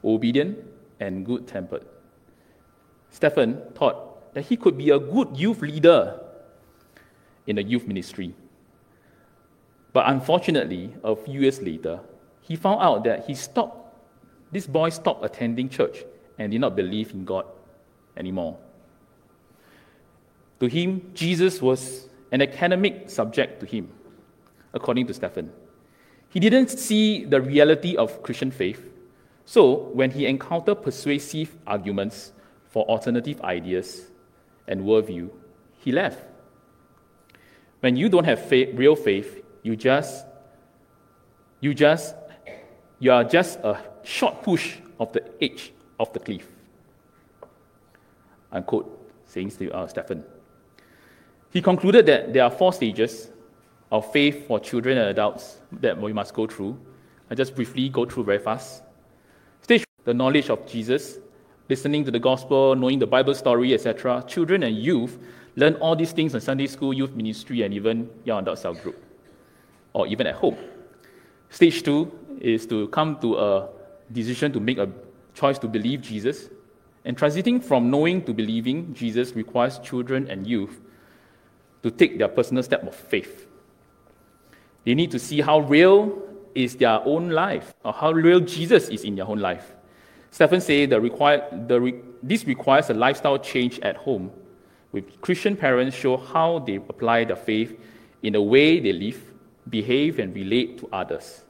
obedient, 0.04 0.58
and 1.00 1.26
good 1.26 1.48
tempered. 1.48 1.86
Stephen 3.10 3.62
thought 3.76 4.34
that 4.34 4.44
he 4.44 4.58
could 4.58 4.78
be 4.78 4.90
a 4.90 5.00
good 5.00 5.36
youth 5.36 5.62
leader 5.62 6.20
in 7.46 7.56
the 7.56 7.64
youth 7.64 7.88
ministry. 7.88 8.34
But 9.94 10.10
unfortunately, 10.10 10.94
a 11.04 11.16
few 11.16 11.42
years 11.42 11.62
later, 11.62 12.00
he 12.42 12.56
found 12.56 12.82
out 12.82 13.04
that 13.06 13.26
he 13.26 13.34
stopped, 13.34 13.96
this 14.52 14.68
boy 14.68 14.90
stopped 14.90 15.26
attending 15.26 15.70
church 15.70 16.04
and 16.38 16.52
did 16.52 16.62
not 16.62 16.76
believe 16.76 17.12
in 17.12 17.26
God 17.26 17.46
anymore. 18.16 18.58
To 20.60 20.68
him, 20.68 21.12
Jesus 21.14 21.62
was 21.62 22.10
an 22.32 22.42
academic 22.42 23.10
subject 23.10 23.60
to 23.62 23.66
him, 23.66 23.90
according 24.74 25.08
to 25.08 25.14
Stephen. 25.14 25.52
He 26.30 26.40
didn't 26.40 26.70
see 26.70 27.26
the 27.26 27.42
reality 27.42 27.96
of 27.96 28.22
Christian 28.22 28.52
faith 28.52 28.92
so, 29.50 29.76
when 29.94 30.12
he 30.12 30.26
encountered 30.26 30.84
persuasive 30.84 31.56
arguments 31.66 32.34
for 32.68 32.84
alternative 32.84 33.40
ideas 33.44 34.12
and 34.68 34.82
worldview, 34.82 35.30
he 35.80 35.94
left. 35.94 36.22
When 37.80 37.96
you 37.96 38.10
don't 38.10 38.26
have 38.26 38.44
faith, 38.44 38.72
real 38.74 38.98
faith, 38.98 39.42
you 39.64 39.78
just, 39.78 40.26
you 41.62 41.74
just, 41.74 42.14
you 43.00 43.10
are 43.14 43.24
just 43.24 43.60
a 43.60 43.80
short 44.04 44.44
push 44.44 44.80
of 45.00 45.14
the 45.14 45.24
edge 45.42 45.72
of 45.98 46.12
the 46.12 46.20
cliff. 46.20 46.46
Unquote, 48.52 49.14
saying 49.28 49.54
uh, 49.72 49.88
Stephen. 49.88 50.26
He 51.52 51.62
concluded 51.62 52.06
that 52.08 52.34
there 52.34 52.44
are 52.44 52.52
four 52.52 52.74
stages 52.74 53.30
of 53.94 54.12
faith 54.12 54.46
for 54.46 54.60
children 54.60 54.98
and 54.98 55.08
adults 55.08 55.60
that 55.72 55.98
we 55.98 56.12
must 56.12 56.34
go 56.34 56.48
through. 56.48 56.78
I 57.32 57.36
just 57.36 57.56
briefly 57.56 57.88
go 57.88 58.06
through 58.06 58.26
very 58.26 58.40
fast 58.40 58.84
the 60.08 60.14
knowledge 60.14 60.50
of 60.50 60.66
Jesus, 60.66 61.18
listening 61.68 62.06
to 62.06 62.12
the 62.12 62.20
gospel, 62.20 62.74
knowing 62.78 62.98
the 62.98 63.06
Bible 63.06 63.36
story, 63.36 63.74
etc. 63.74 64.24
Children 64.26 64.64
and 64.64 64.78
youth 64.78 65.20
learn 65.58 65.76
all 65.76 65.98
these 65.98 66.14
things 66.14 66.34
in 66.34 66.40
Sunday 66.40 66.68
school, 66.68 66.94
youth 66.94 67.14
ministry, 67.14 67.64
and 67.64 67.74
even 67.74 68.10
young 68.24 68.40
adult 68.40 68.58
cell 68.58 68.74
group, 68.74 69.04
or 69.92 70.08
even 70.08 70.26
at 70.26 70.36
home. 70.36 70.56
Stage 71.50 71.84
two 71.84 72.10
is 72.40 72.66
to 72.68 72.88
come 72.88 73.20
to 73.20 73.38
a 73.38 73.68
decision 74.14 74.54
to 74.54 74.62
make 74.62 74.78
a 74.78 74.90
choice 75.34 75.60
to 75.60 75.68
believe 75.68 76.02
Jesus. 76.02 76.50
And 77.04 77.18
transiting 77.18 77.62
from 77.62 77.92
knowing 77.92 78.24
to 78.24 78.34
believing 78.34 78.94
Jesus 78.94 79.34
requires 79.34 79.78
children 79.80 80.30
and 80.30 80.48
youth 80.48 80.80
to 81.84 81.92
take 81.92 82.18
their 82.18 82.30
personal 82.30 82.64
step 82.64 82.88
of 82.88 82.96
faith. 82.96 83.46
They 84.86 84.96
need 84.96 85.12
to 85.12 85.20
see 85.20 85.42
how 85.42 85.60
real 85.60 86.22
is 86.56 86.78
their 86.78 87.02
own 87.04 87.30
life, 87.30 87.74
or 87.84 87.92
how 87.92 88.12
real 88.14 88.40
Jesus 88.40 88.88
is 88.88 89.04
in 89.04 89.16
their 89.16 89.28
own 89.28 89.40
life. 89.40 89.74
Stephen 90.32 90.62
said 90.62 90.90
the 90.90 91.00
the 91.68 91.82
re, 91.82 91.96
this 92.22 92.46
requires 92.46 92.90
a 92.90 92.94
lifestyle 92.94 93.38
change 93.38 93.80
at 93.80 93.96
home, 93.98 94.32
with 94.92 95.22
Christian 95.22 95.56
parents 95.56 95.96
show 95.96 96.18
how 96.18 96.60
they 96.60 96.76
apply 96.76 97.26
the 97.26 97.36
faith 97.36 97.80
in 98.24 98.34
the 98.34 98.42
way 98.42 98.80
they 98.80 98.94
live, 98.94 99.22
behave, 99.70 100.20
and 100.20 100.34
relate 100.36 100.78
to 100.80 100.90
others. 100.92 101.44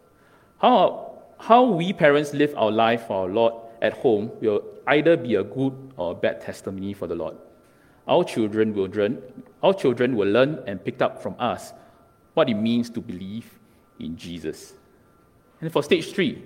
How, 0.59 1.19
how 1.39 1.63
we 1.63 1.93
parents 1.93 2.33
live 2.33 2.53
our 2.57 2.71
life 2.71 3.07
for 3.07 3.23
our 3.23 3.29
Lord 3.29 3.53
at 3.81 3.93
home 3.93 4.31
will 4.41 4.63
either 4.87 5.17
be 5.17 5.35
a 5.35 5.43
good 5.43 5.73
or 5.97 6.11
a 6.11 6.15
bad 6.15 6.41
testimony 6.41 6.93
for 6.93 7.07
the 7.07 7.15
Lord. 7.15 7.37
Our 8.07 8.23
children 8.23 8.73
will 8.73 8.87
learn, 8.87 9.21
our 9.61 9.73
children 9.73 10.15
will 10.15 10.29
learn 10.29 10.63
and 10.65 10.83
pick 10.83 11.01
up 11.01 11.21
from 11.21 11.35
us 11.39 11.73
what 12.33 12.49
it 12.49 12.55
means 12.55 12.89
to 12.91 13.01
believe 13.01 13.59
in 13.99 14.15
Jesus. 14.15 14.73
And 15.61 15.71
for 15.71 15.83
stage 15.83 16.13
three, 16.13 16.43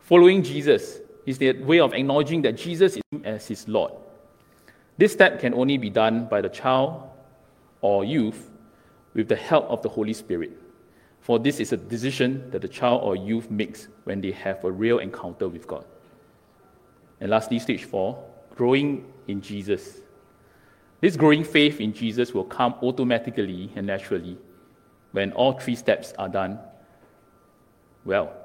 following 0.00 0.42
Jesus 0.42 1.00
is 1.26 1.38
the 1.38 1.52
way 1.52 1.80
of 1.80 1.92
acknowledging 1.92 2.42
that 2.42 2.56
Jesus 2.56 2.96
is 2.96 3.02
as 3.24 3.46
his 3.48 3.68
Lord. 3.68 3.92
This 4.98 5.12
step 5.12 5.40
can 5.40 5.54
only 5.54 5.78
be 5.78 5.90
done 5.90 6.26
by 6.26 6.40
the 6.40 6.48
child 6.48 7.08
or 7.80 8.04
youth 8.04 8.50
with 9.14 9.28
the 9.28 9.36
help 9.36 9.64
of 9.66 9.82
the 9.82 9.88
Holy 9.88 10.12
Spirit. 10.12 10.52
For 11.20 11.38
this 11.38 11.60
is 11.60 11.72
a 11.72 11.76
decision 11.76 12.50
that 12.50 12.62
the 12.62 12.68
child 12.68 13.02
or 13.02 13.16
youth 13.16 13.50
makes 13.50 13.88
when 14.04 14.20
they 14.20 14.30
have 14.32 14.64
a 14.64 14.70
real 14.70 14.98
encounter 14.98 15.48
with 15.48 15.66
God. 15.66 15.84
And 17.20 17.30
lastly, 17.30 17.58
stage 17.58 17.84
four, 17.84 18.22
growing 18.54 19.10
in 19.28 19.40
Jesus. 19.40 20.00
This 21.00 21.16
growing 21.16 21.44
faith 21.44 21.80
in 21.80 21.92
Jesus 21.92 22.34
will 22.34 22.44
come 22.44 22.74
automatically 22.82 23.70
and 23.74 23.86
naturally 23.86 24.38
when 25.12 25.32
all 25.32 25.58
three 25.58 25.76
steps 25.76 26.12
are 26.18 26.28
done 26.28 26.58
well 28.04 28.39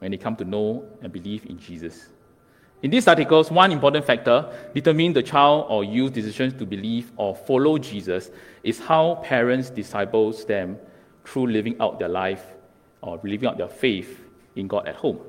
when 0.00 0.10
they 0.10 0.16
come 0.16 0.34
to 0.36 0.44
know 0.44 0.84
and 1.02 1.12
believe 1.12 1.46
in 1.46 1.58
Jesus. 1.58 2.08
In 2.82 2.90
these 2.90 3.06
articles, 3.06 3.50
one 3.50 3.72
important 3.72 4.06
factor 4.06 4.50
determining 4.74 5.12
the 5.12 5.22
child 5.22 5.66
or 5.68 5.84
youth 5.84 6.14
decisions 6.14 6.54
to 6.54 6.64
believe 6.64 7.12
or 7.16 7.36
follow 7.36 7.78
Jesus 7.78 8.30
is 8.62 8.78
how 8.78 9.16
parents 9.22 9.68
disciples 9.70 10.46
them 10.46 10.78
through 11.24 11.48
living 11.48 11.76
out 11.80 11.98
their 11.98 12.08
life 12.08 12.42
or 13.02 13.20
living 13.22 13.48
out 13.48 13.58
their 13.58 13.68
faith 13.68 14.24
in 14.56 14.66
God 14.66 14.88
at 14.88 14.96
home. 14.96 15.20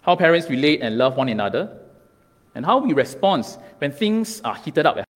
How 0.00 0.16
parents 0.16 0.48
relate 0.48 0.80
and 0.80 0.98
love 0.98 1.16
one 1.16 1.28
another, 1.28 1.78
and 2.54 2.66
how 2.66 2.78
we 2.78 2.92
respond 2.92 3.44
when 3.78 3.92
things 3.92 4.40
are 4.40 4.56
heated 4.56 4.84
up. 4.84 5.06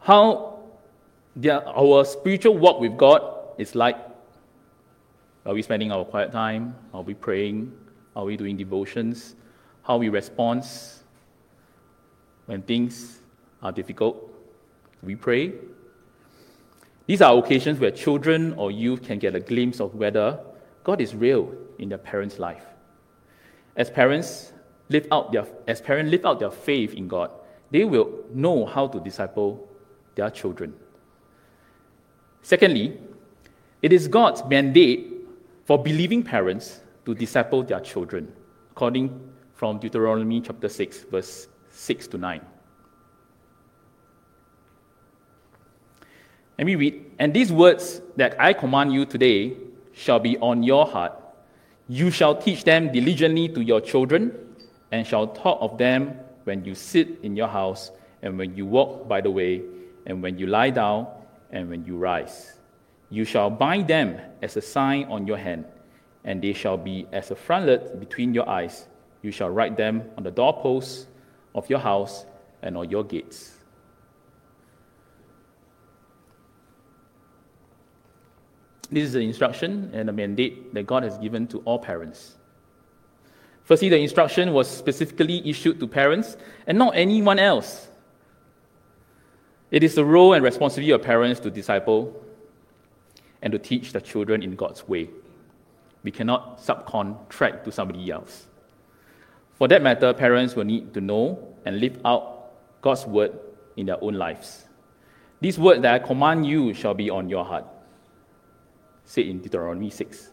How 0.00 0.60
their, 1.34 1.66
our 1.66 2.04
spiritual 2.04 2.58
walk 2.58 2.80
with 2.80 2.96
God 2.98 3.22
is 3.58 3.74
like. 3.74 3.96
Are 5.46 5.52
we 5.52 5.60
spending 5.60 5.92
our 5.92 6.04
quiet 6.04 6.32
time? 6.32 6.74
Are 6.94 7.02
we 7.02 7.14
praying? 7.14 7.72
Are 8.16 8.24
we 8.24 8.36
doing 8.36 8.56
devotions? 8.56 9.36
How 9.82 9.98
we 9.98 10.08
respond 10.08 10.64
when 12.46 12.62
things 12.62 13.20
are 13.62 13.72
difficult? 13.72 14.30
We 15.02 15.16
pray. 15.16 15.52
These 17.06 17.20
are 17.20 17.36
occasions 17.36 17.78
where 17.78 17.90
children 17.90 18.54
or 18.54 18.70
youth 18.70 19.02
can 19.02 19.18
get 19.18 19.34
a 19.34 19.40
glimpse 19.40 19.80
of 19.80 19.94
whether 19.94 20.40
God 20.82 21.02
is 21.02 21.14
real 21.14 21.52
in 21.78 21.90
their 21.90 21.98
parents' 21.98 22.38
life. 22.38 22.64
As 23.76 23.90
parents 23.90 24.52
live 24.88 25.06
out 25.12 25.32
their, 25.32 25.46
as 25.66 25.82
parents 25.82 26.10
live 26.10 26.24
out 26.24 26.40
their 26.40 26.50
faith 26.50 26.94
in 26.94 27.06
God, 27.08 27.30
they 27.70 27.84
will 27.84 28.10
know 28.32 28.64
how 28.64 28.86
to 28.86 29.00
disciple 29.00 29.68
their 30.14 30.30
children. 30.30 30.72
Secondly, 32.40 32.98
it 33.82 33.92
is 33.92 34.08
God's 34.08 34.42
mandate 34.44 35.13
for 35.64 35.82
believing 35.82 36.22
parents 36.22 36.80
to 37.06 37.14
disciple 37.14 37.62
their 37.62 37.80
children, 37.80 38.32
according 38.70 39.32
from 39.54 39.78
Deuteronomy 39.78 40.40
chapter 40.40 40.68
6, 40.68 41.04
verse 41.04 41.48
6 41.70 42.06
to 42.08 42.18
9. 42.18 42.40
Let 46.58 46.66
me 46.66 46.74
read. 46.76 47.04
And 47.18 47.34
these 47.34 47.50
words 47.50 48.00
that 48.16 48.40
I 48.40 48.52
command 48.52 48.92
you 48.92 49.06
today 49.06 49.56
shall 49.92 50.20
be 50.20 50.38
on 50.38 50.62
your 50.62 50.86
heart. 50.86 51.12
You 51.88 52.10
shall 52.10 52.36
teach 52.36 52.64
them 52.64 52.92
diligently 52.92 53.48
to 53.48 53.60
your 53.60 53.80
children, 53.80 54.32
and 54.92 55.06
shall 55.06 55.28
talk 55.28 55.58
of 55.60 55.78
them 55.78 56.18
when 56.44 56.64
you 56.64 56.74
sit 56.74 57.08
in 57.22 57.36
your 57.36 57.48
house, 57.48 57.90
and 58.22 58.38
when 58.38 58.56
you 58.56 58.66
walk 58.66 59.08
by 59.08 59.20
the 59.20 59.30
way, 59.30 59.62
and 60.06 60.22
when 60.22 60.38
you 60.38 60.46
lie 60.46 60.70
down, 60.70 61.06
and 61.50 61.68
when 61.68 61.84
you 61.84 61.96
rise. 61.96 62.52
You 63.10 63.24
shall 63.24 63.50
bind 63.50 63.88
them 63.88 64.20
as 64.42 64.56
a 64.56 64.60
sign 64.60 65.04
on 65.04 65.26
your 65.26 65.36
hand 65.36 65.66
and 66.24 66.42
they 66.42 66.52
shall 66.52 66.76
be 66.76 67.06
as 67.12 67.30
a 67.30 67.34
frontlet 67.34 68.00
between 68.00 68.34
your 68.34 68.48
eyes. 68.48 68.86
You 69.22 69.30
shall 69.30 69.50
write 69.50 69.76
them 69.76 70.04
on 70.16 70.24
the 70.24 70.30
doorposts 70.30 71.06
of 71.54 71.68
your 71.68 71.78
house 71.78 72.24
and 72.62 72.76
on 72.76 72.90
your 72.90 73.04
gates. 73.04 73.52
This 78.90 79.04
is 79.04 79.12
the 79.12 79.20
instruction 79.20 79.90
and 79.92 80.08
the 80.08 80.12
mandate 80.12 80.72
that 80.74 80.86
God 80.86 81.02
has 81.02 81.18
given 81.18 81.46
to 81.48 81.58
all 81.60 81.78
parents. 81.78 82.36
Firstly, 83.64 83.88
the 83.88 83.98
instruction 83.98 84.52
was 84.52 84.68
specifically 84.68 85.48
issued 85.48 85.80
to 85.80 85.86
parents 85.86 86.36
and 86.66 86.76
not 86.78 86.94
anyone 86.94 87.38
else. 87.38 87.88
It 89.70 89.82
is 89.82 89.94
the 89.94 90.04
role 90.04 90.34
and 90.34 90.44
responsibility 90.44 90.92
of 90.92 91.02
parents 91.02 91.40
to 91.40 91.50
disciple 91.50 92.23
and 93.44 93.52
to 93.52 93.58
teach 93.58 93.92
the 93.92 94.00
children 94.00 94.42
in 94.42 94.56
God's 94.56 94.88
way. 94.88 95.08
We 96.02 96.10
cannot 96.10 96.58
subcontract 96.58 97.62
to 97.64 97.70
somebody 97.70 98.10
else. 98.10 98.46
For 99.52 99.68
that 99.68 99.82
matter, 99.82 100.12
parents 100.12 100.56
will 100.56 100.64
need 100.64 100.92
to 100.94 101.00
know 101.00 101.54
and 101.64 101.78
live 101.78 102.00
out 102.04 102.50
God's 102.80 103.06
word 103.06 103.38
in 103.76 103.86
their 103.86 104.02
own 104.02 104.14
lives. 104.14 104.64
These 105.40 105.58
words 105.58 105.82
that 105.82 105.94
I 105.94 105.98
command 106.04 106.46
you 106.46 106.72
shall 106.72 106.94
be 106.94 107.10
on 107.10 107.28
your 107.28 107.44
heart, 107.44 107.66
said 109.04 109.26
in 109.26 109.40
Deuteronomy 109.40 109.90
6. 109.90 110.30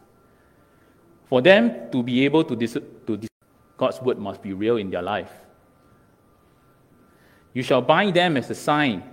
For 1.26 1.42
them 1.42 1.92
to 1.92 2.02
be 2.02 2.24
able 2.26 2.46
to, 2.46 2.56
dis- 2.56 2.78
to 3.08 3.18
dis- 3.18 3.30
God's 3.78 4.02
word 4.02 4.20
must 4.20 4.42
be 4.42 4.54
real 4.54 4.78
in 4.78 4.90
their 4.90 5.02
life. 5.02 5.32
You 7.54 7.64
shall 7.64 7.82
bind 7.82 8.16
them 8.16 8.38
as 8.38 8.50
a 8.50 8.56
sign 8.56 9.04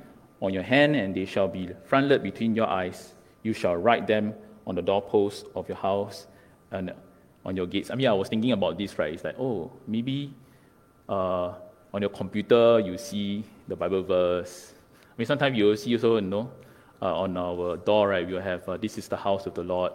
on 0.40 0.54
your 0.54 0.62
hand, 0.62 0.94
and 0.94 1.14
they 1.14 1.24
shall 1.24 1.48
be 1.48 1.70
frontlet 1.88 2.22
between 2.22 2.54
your 2.54 2.68
eyes. 2.68 3.14
You 3.48 3.54
shall 3.54 3.76
write 3.76 4.06
them 4.06 4.34
on 4.66 4.74
the 4.74 4.82
doorposts 4.82 5.46
of 5.54 5.66
your 5.70 5.78
house 5.78 6.26
and 6.70 6.92
on 7.46 7.56
your 7.56 7.66
gates. 7.66 7.90
I 7.90 7.94
mean, 7.94 8.06
I 8.06 8.12
was 8.12 8.28
thinking 8.28 8.52
about 8.52 8.76
this, 8.76 8.98
right? 8.98 9.14
It's 9.14 9.24
like, 9.24 9.36
oh, 9.38 9.72
maybe 9.86 10.34
uh, 11.08 11.54
on 11.94 12.02
your 12.02 12.10
computer 12.10 12.78
you 12.78 12.98
see 12.98 13.44
the 13.66 13.74
Bible 13.74 14.02
verse. 14.02 14.74
I 15.02 15.14
mean, 15.16 15.24
sometimes 15.24 15.56
you 15.56 15.64
will 15.64 15.78
see 15.78 15.94
also, 15.94 16.16
you 16.16 16.20
know, 16.20 16.50
uh, 17.00 17.20
on 17.20 17.38
our 17.38 17.78
door, 17.78 18.08
right? 18.08 18.26
We'll 18.28 18.42
have, 18.42 18.68
uh, 18.68 18.76
this 18.76 18.98
is 18.98 19.08
the 19.08 19.16
house 19.16 19.46
of 19.46 19.54
the 19.54 19.62
Lord. 19.62 19.92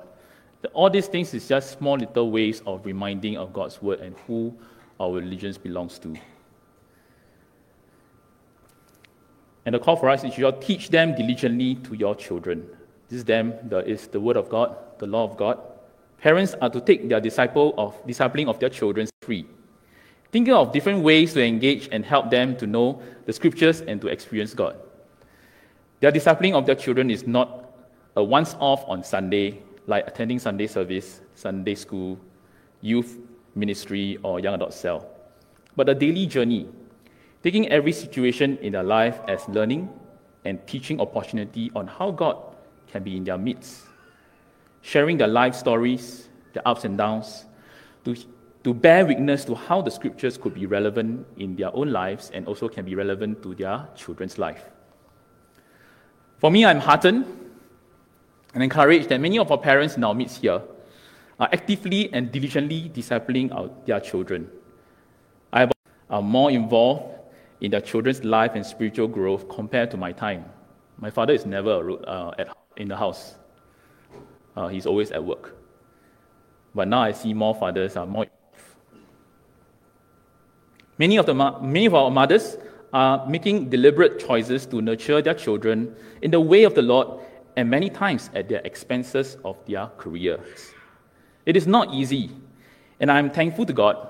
All 0.74 0.90
these 0.90 1.06
things 1.06 1.32
is 1.36 1.48
just 1.48 1.78
small 1.78 1.96
little 1.96 2.32
ways 2.32 2.64
of 2.66 2.84
reminding 2.88 3.38
of 3.38 3.54
God's 3.54 3.80
word 3.84 4.00
and 4.00 4.16
who 4.26 4.52
our 5.00 5.14
religion 5.14 5.56
belongs 5.62 6.00
to. 6.00 6.16
And 9.68 9.76
the 9.76 9.80
call 9.80 9.96
for 9.96 10.10
us 10.10 10.24
is 10.24 10.36
you 10.40 10.42
shall 10.42 10.60
teach 10.60 10.90
them 10.90 11.14
diligently 11.14 11.76
to 11.76 11.94
your 11.94 12.16
children. 12.16 12.68
This 13.10 13.20
is 13.20 13.26
them, 13.26 13.54
the, 13.70 13.80
is 13.80 14.08
the 14.08 14.20
word 14.20 14.38
of 14.38 14.50
God, 14.50 14.76
the 15.00 15.08
law 15.08 15.24
of 15.24 15.38
God. 15.38 15.60
Parents 16.20 16.56
are 16.62 16.70
to 16.70 16.80
take 16.80 17.10
their 17.10 17.20
disciple 17.20 17.74
of, 17.78 18.06
discipling 18.08 18.48
of 18.48 18.60
their 18.60 18.70
children 18.70 19.08
free, 19.22 19.46
thinking 20.32 20.54
of 20.54 20.72
different 20.72 21.04
ways 21.04 21.34
to 21.34 21.44
engage 21.44 21.90
and 21.92 22.06
help 22.06 22.32
them 22.32 22.56
to 22.58 22.66
know 22.66 23.02
the 23.26 23.34
scriptures 23.34 23.82
and 23.82 24.00
to 24.02 24.08
experience 24.08 24.54
God. 24.54 24.78
Their 26.00 26.12
discipling 26.12 26.54
of 26.54 26.66
their 26.66 26.76
children 26.76 27.12
is 27.12 27.28
not 27.28 27.74
a 28.16 28.24
once 28.24 28.56
off 28.60 28.84
on 28.88 29.04
Sunday, 29.04 29.62
like 29.88 30.08
attending 30.08 30.40
Sunday 30.40 30.68
service, 30.68 31.22
Sunday 31.36 31.76
school, 31.76 32.20
youth 32.82 33.18
ministry, 33.56 34.18
or 34.24 34.40
young 34.40 34.56
adult 34.56 34.74
cell, 34.74 35.08
but 35.76 35.90
a 35.90 35.96
daily 35.96 36.26
journey, 36.26 36.68
taking 37.44 37.68
every 37.70 37.92
situation 37.92 38.58
in 38.58 38.74
their 38.74 38.84
life 38.84 39.20
as 39.28 39.48
learning 39.50 39.90
and 40.46 40.66
teaching 40.68 41.00
opportunity 41.00 41.72
on 41.76 41.88
how 41.88 42.12
God 42.12 42.53
can 42.94 43.04
be 43.04 43.18
in 43.18 43.24
their 43.26 43.38
midst 43.38 43.84
sharing 44.84 45.18
their 45.18 45.28
life 45.28 45.56
stories, 45.56 46.30
their 46.52 46.68
ups 46.68 46.84
and 46.86 46.98
downs, 46.98 47.46
to, 48.06 48.16
to 48.64 48.74
bear 48.74 49.06
witness 49.06 49.44
to 49.46 49.56
how 49.56 49.82
the 49.82 49.90
scriptures 49.90 50.38
could 50.38 50.54
be 50.54 50.68
relevant 50.68 51.26
in 51.38 51.56
their 51.56 51.76
own 51.76 51.92
lives 51.92 52.30
and 52.34 52.46
also 52.46 52.68
can 52.68 52.86
be 52.86 52.94
relevant 52.94 53.42
to 53.42 53.56
their 53.56 53.88
children's 53.96 54.38
life. 54.38 54.70
For 56.38 56.52
me, 56.52 56.66
I'm 56.66 56.80
heartened 56.80 57.26
and 58.54 58.62
encouraged 58.62 59.10
that 59.10 59.20
many 59.22 59.40
of 59.40 59.50
our 59.52 59.58
parents 59.58 59.96
in 59.96 60.04
our 60.04 60.14
midst 60.14 60.42
here 60.42 60.62
are 61.40 61.50
actively 61.52 62.14
and 62.14 62.32
diligently 62.32 62.92
discipling 62.94 63.56
our, 63.56 63.70
their 63.86 64.02
children. 64.02 64.50
I 65.52 65.70
are 66.10 66.22
more 66.22 66.52
involved 66.52 67.16
in 67.62 67.72
their 67.72 67.82
children's 67.82 68.24
life 68.26 68.52
and 68.56 68.66
spiritual 68.66 69.08
growth 69.08 69.48
compared 69.48 69.90
to 69.92 69.98
my 69.98 70.12
time. 70.12 70.44
My 70.98 71.10
father 71.10 71.34
is 71.34 71.46
never 71.46 71.92
uh, 72.06 72.32
at, 72.38 72.50
in 72.78 72.88
the 72.88 72.96
house. 72.96 73.36
Uh, 74.56 74.68
he's 74.68 74.86
always 74.86 75.12
at 75.12 75.24
work. 75.24 75.56
But 76.76 76.88
now 76.88 77.02
I 77.02 77.12
see 77.12 77.34
more 77.34 77.56
fathers 77.56 77.96
are 77.96 78.06
more. 78.06 78.26
Many 80.98 81.18
of, 81.18 81.26
the, 81.26 81.34
many 81.34 81.86
of 81.86 81.96
our 81.96 82.12
mothers 82.12 82.58
are 82.94 83.28
making 83.28 83.70
deliberate 83.70 84.20
choices 84.20 84.66
to 84.68 84.82
nurture 84.82 85.22
their 85.22 85.34
children 85.34 85.96
in 86.22 86.32
the 86.32 86.40
way 86.40 86.64
of 86.64 86.76
the 86.76 86.82
Lord 86.82 87.20
and 87.56 87.70
many 87.70 87.90
times 87.90 88.30
at 88.36 88.50
the 88.50 88.66
expenses 88.66 89.38
of 89.44 89.58
their 89.66 89.88
careers. 89.98 90.74
It 91.46 91.58
is 91.58 91.68
not 91.68 91.94
easy, 91.94 92.32
and 93.00 93.12
I'm 93.12 93.30
thankful 93.30 93.66
to 93.66 93.74
God 93.74 94.08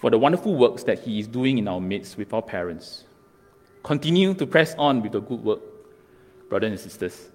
for 0.00 0.10
the 0.10 0.18
wonderful 0.18 0.54
works 0.54 0.84
that 0.84 1.00
He 1.00 1.18
is 1.18 1.26
doing 1.26 1.58
in 1.58 1.68
our 1.68 1.80
midst 1.80 2.16
with 2.16 2.32
our 2.32 2.42
parents. 2.42 3.04
Continue 3.82 4.34
to 4.34 4.46
press 4.46 4.74
on 4.76 5.02
with 5.02 5.12
the 5.12 5.20
good 5.20 5.42
work, 5.42 5.60
brothers 6.48 6.70
and 6.70 6.80
sisters. 6.80 7.28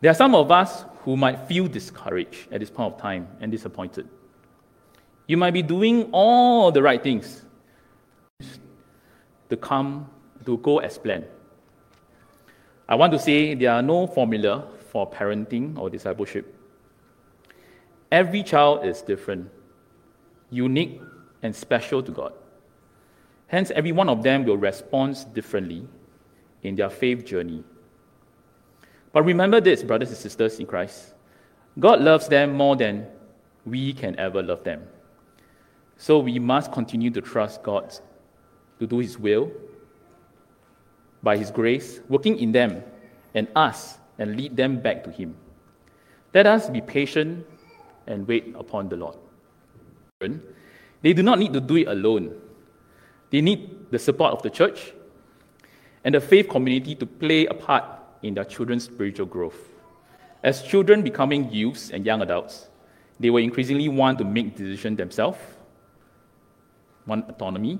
There 0.00 0.10
are 0.10 0.14
some 0.14 0.34
of 0.34 0.50
us 0.50 0.84
who 1.04 1.16
might 1.16 1.46
feel 1.46 1.66
discouraged 1.66 2.52
at 2.52 2.60
this 2.60 2.70
point 2.70 2.94
of 2.94 3.00
time 3.00 3.28
and 3.40 3.52
disappointed. 3.52 4.08
You 5.26 5.36
might 5.36 5.52
be 5.52 5.62
doing 5.62 6.08
all 6.12 6.72
the 6.72 6.82
right 6.82 7.02
things 7.02 7.42
to 9.48 9.56
come 9.56 10.08
to 10.44 10.56
go 10.58 10.78
as 10.78 10.98
planned. 10.98 11.26
I 12.88 12.94
want 12.94 13.12
to 13.12 13.18
say 13.18 13.54
there 13.54 13.72
are 13.72 13.82
no 13.82 14.06
formula 14.06 14.66
for 14.90 15.08
parenting 15.08 15.78
or 15.78 15.88
discipleship. 15.88 16.56
Every 18.10 18.42
child 18.42 18.84
is 18.84 19.02
different, 19.02 19.50
unique, 20.50 21.00
and 21.42 21.54
special 21.54 22.02
to 22.02 22.10
God. 22.10 22.32
Hence, 23.46 23.70
every 23.70 23.92
one 23.92 24.08
of 24.08 24.22
them 24.22 24.44
will 24.44 24.56
respond 24.56 25.24
differently 25.34 25.86
in 26.62 26.74
their 26.74 26.90
faith 26.90 27.24
journey. 27.24 27.62
But 29.12 29.24
remember 29.24 29.60
this, 29.60 29.82
brothers 29.82 30.08
and 30.08 30.18
sisters 30.18 30.58
in 30.58 30.66
Christ 30.66 31.14
God 31.78 32.00
loves 32.00 32.28
them 32.28 32.52
more 32.52 32.76
than 32.76 33.06
we 33.64 33.92
can 33.92 34.18
ever 34.18 34.42
love 34.42 34.64
them. 34.64 34.86
So 35.96 36.18
we 36.18 36.38
must 36.38 36.72
continue 36.72 37.10
to 37.10 37.20
trust 37.20 37.62
God 37.62 37.94
to 38.78 38.86
do 38.86 38.98
His 38.98 39.18
will 39.18 39.52
by 41.22 41.36
His 41.36 41.50
grace, 41.50 42.00
working 42.08 42.38
in 42.38 42.52
them 42.52 42.82
and 43.34 43.46
us 43.54 43.98
and 44.18 44.36
lead 44.36 44.56
them 44.56 44.80
back 44.80 45.04
to 45.04 45.10
Him. 45.10 45.36
Let 46.34 46.46
us 46.46 46.68
be 46.68 46.80
patient 46.80 47.46
and 48.06 48.26
wait 48.26 48.54
upon 48.58 48.88
the 48.88 48.96
Lord. 48.96 49.16
They 51.02 51.12
do 51.12 51.22
not 51.22 51.38
need 51.38 51.52
to 51.52 51.60
do 51.60 51.76
it 51.76 51.88
alone. 51.88 52.34
They 53.30 53.40
need 53.40 53.90
the 53.90 53.98
support 53.98 54.32
of 54.32 54.42
the 54.42 54.50
church 54.50 54.92
and 56.04 56.14
the 56.14 56.20
faith 56.20 56.48
community 56.48 56.94
to 56.96 57.06
play 57.06 57.46
a 57.46 57.54
part 57.54 57.84
in 58.22 58.34
their 58.34 58.44
children's 58.44 58.84
spiritual 58.84 59.26
growth. 59.26 59.68
As 60.42 60.62
children 60.62 61.02
becoming 61.02 61.50
youths 61.52 61.90
and 61.90 62.04
young 62.04 62.22
adults, 62.22 62.68
they 63.18 63.28
will 63.30 63.42
increasingly 63.42 63.88
want 63.88 64.18
to 64.18 64.24
make 64.24 64.56
decisions 64.56 64.96
themselves, 64.96 65.38
want 67.06 67.28
autonomy. 67.28 67.78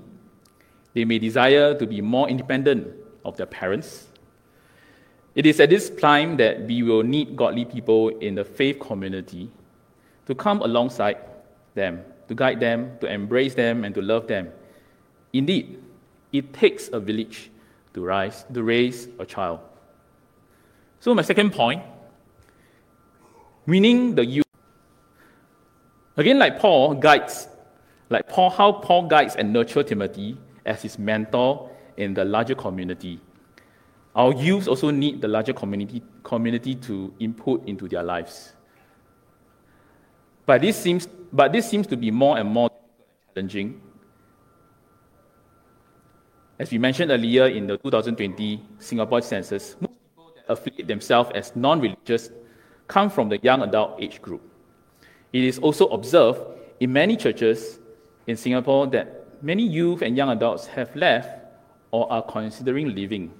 They 0.93 1.05
may 1.05 1.19
desire 1.19 1.73
to 1.77 1.87
be 1.87 2.01
more 2.01 2.29
independent 2.29 2.93
of 3.25 3.37
their 3.37 3.47
parents. 3.47 4.07
It 5.33 5.45
is 5.45 5.59
at 5.59 5.69
this 5.69 5.89
time 5.89 6.37
that 6.37 6.61
we 6.63 6.83
will 6.83 7.03
need 7.03 7.35
godly 7.35 7.65
people 7.65 8.09
in 8.09 8.35
the 8.35 8.43
faith 8.43 8.79
community 8.79 9.49
to 10.27 10.35
come 10.35 10.61
alongside 10.61 11.17
them, 11.73 12.03
to 12.27 12.35
guide 12.35 12.59
them, 12.59 12.97
to 12.99 13.11
embrace 13.11 13.55
them, 13.55 13.83
and 13.83 13.95
to 13.95 14.01
love 14.01 14.27
them. 14.27 14.49
Indeed, 15.33 15.81
it 16.31 16.53
takes 16.53 16.89
a 16.91 16.99
village 16.99 17.49
to, 17.93 18.03
rise, 18.03 18.45
to 18.53 18.61
raise 18.61 19.07
a 19.19 19.25
child. 19.25 19.59
So, 21.01 21.15
my 21.15 21.23
second 21.23 21.51
point 21.51 21.81
winning 23.65 24.13
the 24.13 24.23
youth. 24.23 24.45
Again, 26.15 26.37
like 26.37 26.59
Paul 26.59 26.93
guides, 26.93 27.47
like 28.09 28.29
Paul, 28.29 28.51
how 28.51 28.71
Paul 28.73 29.07
guides 29.07 29.35
and 29.35 29.51
nurtures 29.51 29.85
Timothy 29.85 30.37
as 30.63 30.83
his 30.83 30.99
mentor 30.99 31.71
in 31.97 32.13
the 32.13 32.23
larger 32.23 32.53
community. 32.53 33.19
Our 34.13 34.31
youth 34.33 34.67
also 34.67 34.91
need 34.91 35.21
the 35.21 35.27
larger 35.27 35.53
community, 35.53 36.03
community 36.21 36.75
to 36.75 37.11
input 37.19 37.67
into 37.67 37.87
their 37.87 38.03
lives. 38.03 38.53
But 40.45 40.61
this, 40.61 40.77
seems, 40.77 41.07
but 41.33 41.51
this 41.51 41.67
seems 41.67 41.87
to 41.87 41.97
be 41.97 42.11
more 42.11 42.37
and 42.37 42.47
more 42.47 42.69
challenging. 43.33 43.81
As 46.59 46.69
we 46.69 46.77
mentioned 46.77 47.09
earlier 47.09 47.47
in 47.47 47.65
the 47.65 47.77
2020 47.77 48.61
Singapore 48.77 49.21
census, 49.23 49.75
affiliate 50.51 50.87
themselves 50.87 51.31
as 51.33 51.55
non 51.55 51.79
religious 51.79 52.29
come 52.87 53.09
from 53.09 53.29
the 53.29 53.37
young 53.39 53.61
adult 53.61 54.01
age 54.01 54.21
group. 54.21 54.41
It 55.33 55.43
is 55.43 55.59
also 55.59 55.87
observed 55.87 56.41
in 56.79 56.91
many 56.91 57.15
churches 57.15 57.79
in 58.27 58.35
Singapore 58.35 58.87
that 58.87 59.41
many 59.41 59.63
youth 59.63 60.01
and 60.01 60.17
young 60.17 60.29
adults 60.29 60.67
have 60.67 60.95
left 60.95 61.29
or 61.91 62.11
are 62.11 62.21
considering 62.21 62.93
leaving 62.93 63.31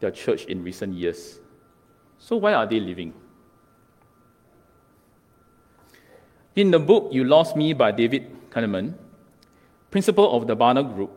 their 0.00 0.10
church 0.10 0.44
in 0.46 0.62
recent 0.62 0.94
years. 0.94 1.38
So, 2.18 2.36
why 2.36 2.54
are 2.54 2.66
they 2.66 2.80
leaving? 2.80 3.14
In 6.54 6.70
the 6.70 6.78
book 6.78 7.08
You 7.12 7.24
Lost 7.24 7.56
Me 7.56 7.72
by 7.72 7.92
David 7.92 8.50
Kinnaman, 8.50 8.94
principal 9.90 10.36
of 10.36 10.46
the 10.46 10.56
Barna 10.56 10.82
Group, 10.94 11.10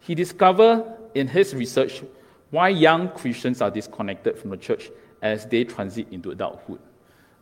he 0.00 0.14
discovered 0.14 0.84
in 1.14 1.28
his 1.28 1.54
research 1.54 2.02
why 2.50 2.68
young 2.68 3.08
Christians 3.10 3.60
are 3.60 3.70
disconnected 3.70 4.38
from 4.38 4.50
the 4.50 4.56
church 4.56 4.90
as 5.22 5.46
they 5.46 5.64
transit 5.64 6.08
into 6.10 6.30
adulthood. 6.30 6.80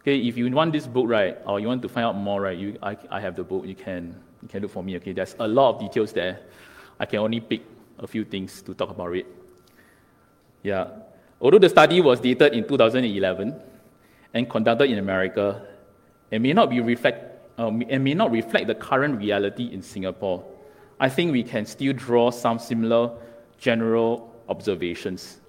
Okay, 0.01 0.18
if 0.18 0.37
you 0.37 0.51
want 0.51 0.73
this 0.73 0.87
book, 0.87 1.09
right, 1.09 1.38
or 1.47 1.61
you 1.61 1.68
want 1.68 1.83
to 1.83 1.88
find 1.88 2.07
out 2.07 2.16
more, 2.16 2.42
right, 2.42 2.57
you, 2.57 2.79
I, 2.83 2.97
I 3.11 3.21
have 3.21 3.37
the 3.37 3.44
book. 3.44 3.66
You 3.66 3.75
can, 3.75 4.14
you 4.42 4.49
can 4.49 4.62
look 4.62 4.71
for 4.71 4.83
me. 4.83 4.97
Okay, 4.97 5.12
there's 5.12 5.35
a 5.38 5.49
lot 5.49 5.75
of 5.75 5.81
details 5.81 6.12
there. 6.12 6.40
I 7.01 7.07
can 7.07 7.21
only 7.21 7.40
pick 7.40 7.62
a 7.99 8.07
few 8.07 8.25
things 8.25 8.62
to 8.62 8.75
talk 8.75 8.90
about 8.90 9.14
it. 9.16 9.27
Yeah. 10.62 10.88
Although 11.40 11.59
the 11.59 11.68
study 11.68 12.01
was 12.01 12.21
dated 12.21 12.55
in 12.55 12.66
2011 12.66 13.55
and 14.35 14.51
conducted 14.51 14.90
in 14.90 14.99
America, 14.99 15.62
it 16.31 16.40
may 16.40 16.53
not 16.53 16.71
be 16.71 16.81
reflect, 16.81 17.59
um, 17.59 17.83
it 17.83 17.99
may 17.99 18.14
not 18.14 18.31
reflect 18.31 18.66
the 18.66 18.75
current 18.75 19.18
reality 19.18 19.73
in 19.73 19.83
Singapore. 19.83 20.44
I 21.01 21.09
think 21.09 21.33
we 21.33 21.42
can 21.42 21.64
still 21.64 21.92
draw 21.92 22.31
some 22.31 22.59
similar 22.59 23.12
general 23.59 24.35
observations 24.48 25.40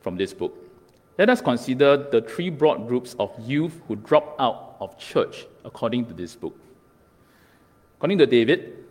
from 0.00 0.16
this 0.16 0.32
book. 0.32 0.56
Let 1.18 1.28
us 1.28 1.40
consider 1.40 1.96
the 1.96 2.22
three 2.22 2.48
broad 2.50 2.88
groups 2.88 3.14
of 3.18 3.30
youth 3.38 3.80
who 3.86 3.96
drop 3.96 4.36
out 4.38 4.76
of 4.80 4.98
church 4.98 5.46
according 5.64 6.06
to 6.06 6.14
this 6.14 6.34
book. 6.34 6.56
According 7.98 8.18
to 8.18 8.26
David, 8.26 8.84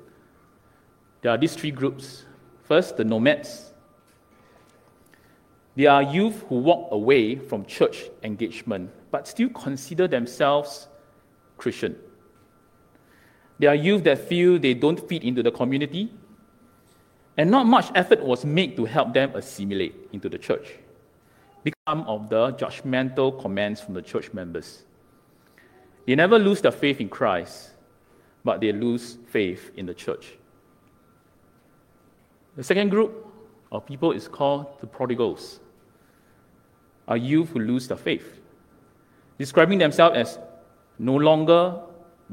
there 1.21 1.31
are 1.31 1.37
these 1.37 1.55
three 1.55 1.71
groups. 1.71 2.25
First, 2.63 2.97
the 2.97 3.03
nomads. 3.03 3.73
They 5.75 5.87
are 5.87 6.03
youth 6.03 6.43
who 6.49 6.55
walk 6.55 6.91
away 6.91 7.37
from 7.37 7.65
church 7.65 8.09
engagement 8.21 8.91
but 9.11 9.27
still 9.27 9.49
consider 9.49 10.07
themselves 10.07 10.87
Christian. 11.57 11.95
They 13.57 13.67
are 13.67 13.75
youth 13.75 14.03
that 14.03 14.19
feel 14.19 14.59
they 14.59 14.73
don't 14.73 14.99
fit 15.09 15.23
into 15.23 15.43
the 15.43 15.51
community, 15.51 16.13
and 17.37 17.49
not 17.49 17.65
much 17.65 17.91
effort 17.95 18.21
was 18.23 18.45
made 18.45 18.75
to 18.75 18.85
help 18.85 19.13
them 19.13 19.35
assimilate 19.35 19.95
into 20.11 20.29
the 20.29 20.37
church. 20.37 20.75
Become 21.63 22.01
of 22.07 22.29
the 22.29 22.53
judgmental 22.53 23.41
comments 23.41 23.81
from 23.81 23.93
the 23.93 24.01
church 24.01 24.33
members. 24.33 24.83
They 26.05 26.15
never 26.15 26.39
lose 26.39 26.61
their 26.61 26.71
faith 26.71 26.99
in 26.99 27.09
Christ, 27.09 27.71
but 28.43 28.61
they 28.61 28.71
lose 28.71 29.17
faith 29.27 29.71
in 29.75 29.85
the 29.85 29.93
church. 29.93 30.33
The 32.55 32.63
second 32.63 32.89
group 32.89 33.27
of 33.71 33.85
people 33.85 34.11
is 34.11 34.27
called 34.27 34.79
the 34.81 34.87
prodigals, 34.87 35.59
a 37.07 37.17
youth 37.17 37.49
who 37.49 37.59
lose 37.59 37.87
their 37.87 37.97
faith, 37.97 38.41
describing 39.37 39.77
themselves 39.79 40.17
as 40.17 40.39
no 40.97 41.15
longer 41.15 41.79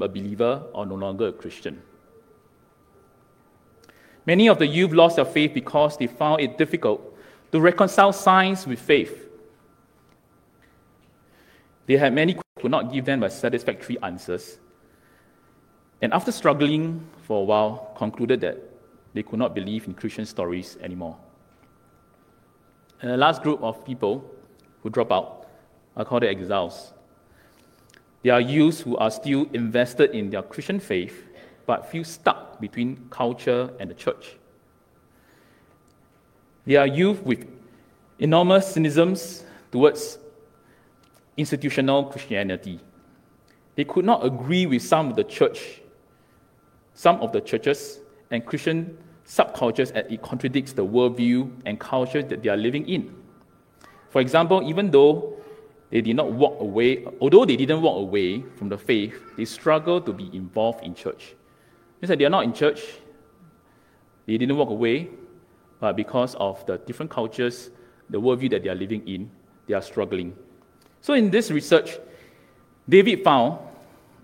a 0.01 0.09
believer 0.09 0.63
or 0.73 0.87
no 0.87 0.95
longer 0.95 1.29
a 1.29 1.33
Christian. 1.33 1.83
Many 4.27 4.49
of 4.49 4.59
the 4.59 4.67
youth 4.67 4.93
lost 4.93 5.17
their 5.17 5.25
faith 5.25 5.55
because 5.55 5.97
they 5.97 6.09
found 6.09 6.41
it 6.41 6.59
difficult 6.59 7.17
to 7.53 7.61
reconcile 7.61 8.13
science 8.13 8.67
with 8.67 8.81
faith. 8.81 9.29
They 11.87 11.97
had 11.97 12.13
many 12.13 12.37
could 12.61 12.71
not 12.73 12.93
give 12.93 13.05
them 13.05 13.29
satisfactory 13.31 13.97
answers, 14.03 14.59
and 16.03 16.13
after 16.13 16.33
struggling 16.33 17.07
for 17.23 17.43
a 17.43 17.45
while, 17.45 17.93
concluded 17.97 18.41
that 18.41 18.59
they 19.15 19.23
could 19.23 19.39
not 19.39 19.55
believe 19.55 19.87
in 19.87 19.95
Christian 19.95 20.27
stories 20.27 20.77
anymore. 20.83 21.17
And 23.01 23.11
the 23.11 23.17
last 23.17 23.43
group 23.43 23.63
of 23.63 23.85
people 23.85 24.29
who 24.83 24.91
drop 24.91 25.13
out 25.13 25.49
are 25.97 26.05
called 26.05 26.23
the 26.23 26.29
exiles. 26.29 26.93
They 28.23 28.31
are 28.31 28.41
youths 28.41 28.81
who 28.81 28.97
are 28.97 29.11
still 29.11 29.47
invested 29.53 30.11
in 30.11 30.31
their 30.31 30.43
Christian 30.43 30.81
faith 30.81 31.26
but 31.67 31.91
feel 31.91 32.05
stuck 32.05 32.61
between 32.61 33.07
culture 33.11 33.71
and 33.79 33.91
the 33.91 33.95
church. 33.95 34.37
They 36.65 36.77
are 36.77 36.87
youth 36.87 37.23
with 37.23 37.47
enormous 38.19 38.75
cynicisms 38.77 39.43
towards 39.71 40.19
institutional 41.37 42.05
Christianity. 42.05 42.81
They 43.75 43.85
could 43.85 44.05
not 44.05 44.25
agree 44.25 44.67
with 44.67 44.83
some 44.83 45.11
of 45.11 45.17
the 45.17 45.25
church, 45.25 45.83
some 46.95 47.21
of 47.21 47.33
the 47.33 47.41
churches 47.41 48.01
and 48.31 48.45
Christian 48.45 48.97
subcultures 49.27 49.93
as 49.93 50.11
it 50.11 50.23
contradicts 50.23 50.73
the 50.73 50.85
worldview 50.85 51.51
and 51.67 51.79
culture 51.79 52.23
that 52.23 52.43
they 52.43 52.49
are 52.49 52.57
living 52.57 52.89
in. 52.89 53.15
For 54.09 54.21
example, 54.21 54.67
even 54.69 54.91
though 54.91 55.37
they 55.91 56.01
did 56.01 56.17
not 56.17 56.33
walk 56.33 56.61
away, 56.61 57.05
although 57.21 57.45
they 57.45 57.57
didn't 57.57 57.83
walk 57.83 57.99
away 58.01 58.43
from 58.57 58.69
the 58.69 58.79
faith, 58.79 59.21
they 59.37 59.45
struggle 59.45 60.01
to 60.01 60.13
be 60.13 60.31
involved 60.35 60.83
in 60.83 60.95
church. 60.95 61.36
It's 62.01 62.09
said 62.09 62.19
they 62.19 62.25
are 62.25 62.31
not 62.31 62.45
in 62.45 62.53
church, 62.53 62.83
they 64.27 64.37
didn't 64.37 64.57
walk 64.57 64.71
away, 64.71 65.09
but 65.81 65.97
because 65.97 66.35
of 66.35 66.65
the 66.67 66.79
different 66.79 67.11
cultures, 67.11 67.71
the 68.11 68.21
worldview 68.21 68.51
that 68.51 68.63
they 68.63 68.69
are 68.69 68.75
living 68.75 69.07
in, 69.07 69.31
they 69.67 69.75
are 69.75 69.83
struggling. 69.83 70.37
So, 71.01 71.15
in 71.15 71.31
this 71.31 71.51
research, 71.51 71.99
David 72.89 73.23
found 73.25 73.59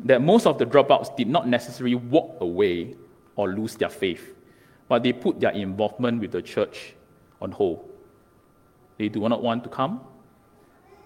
that 0.01 0.21
most 0.21 0.47
of 0.47 0.59
the 0.59 0.67
dropouts 0.67 1.17
did 1.17 1.29
not 1.29 1.49
necessarily 1.49 1.95
walk 1.95 2.37
away 2.41 2.97
or 3.37 3.49
lose 3.49 3.77
their 3.77 3.89
faith, 3.89 4.35
but 4.89 5.03
they 5.03 5.13
put 5.13 5.41
their 5.41 5.51
involvement 5.51 6.21
with 6.21 6.33
the 6.33 6.43
church 6.43 6.95
on 7.41 7.53
hold. 7.53 7.89
They 8.99 9.09
do 9.09 9.29
not 9.29 9.43
want 9.43 9.65
to 9.65 9.71
come, 9.71 10.01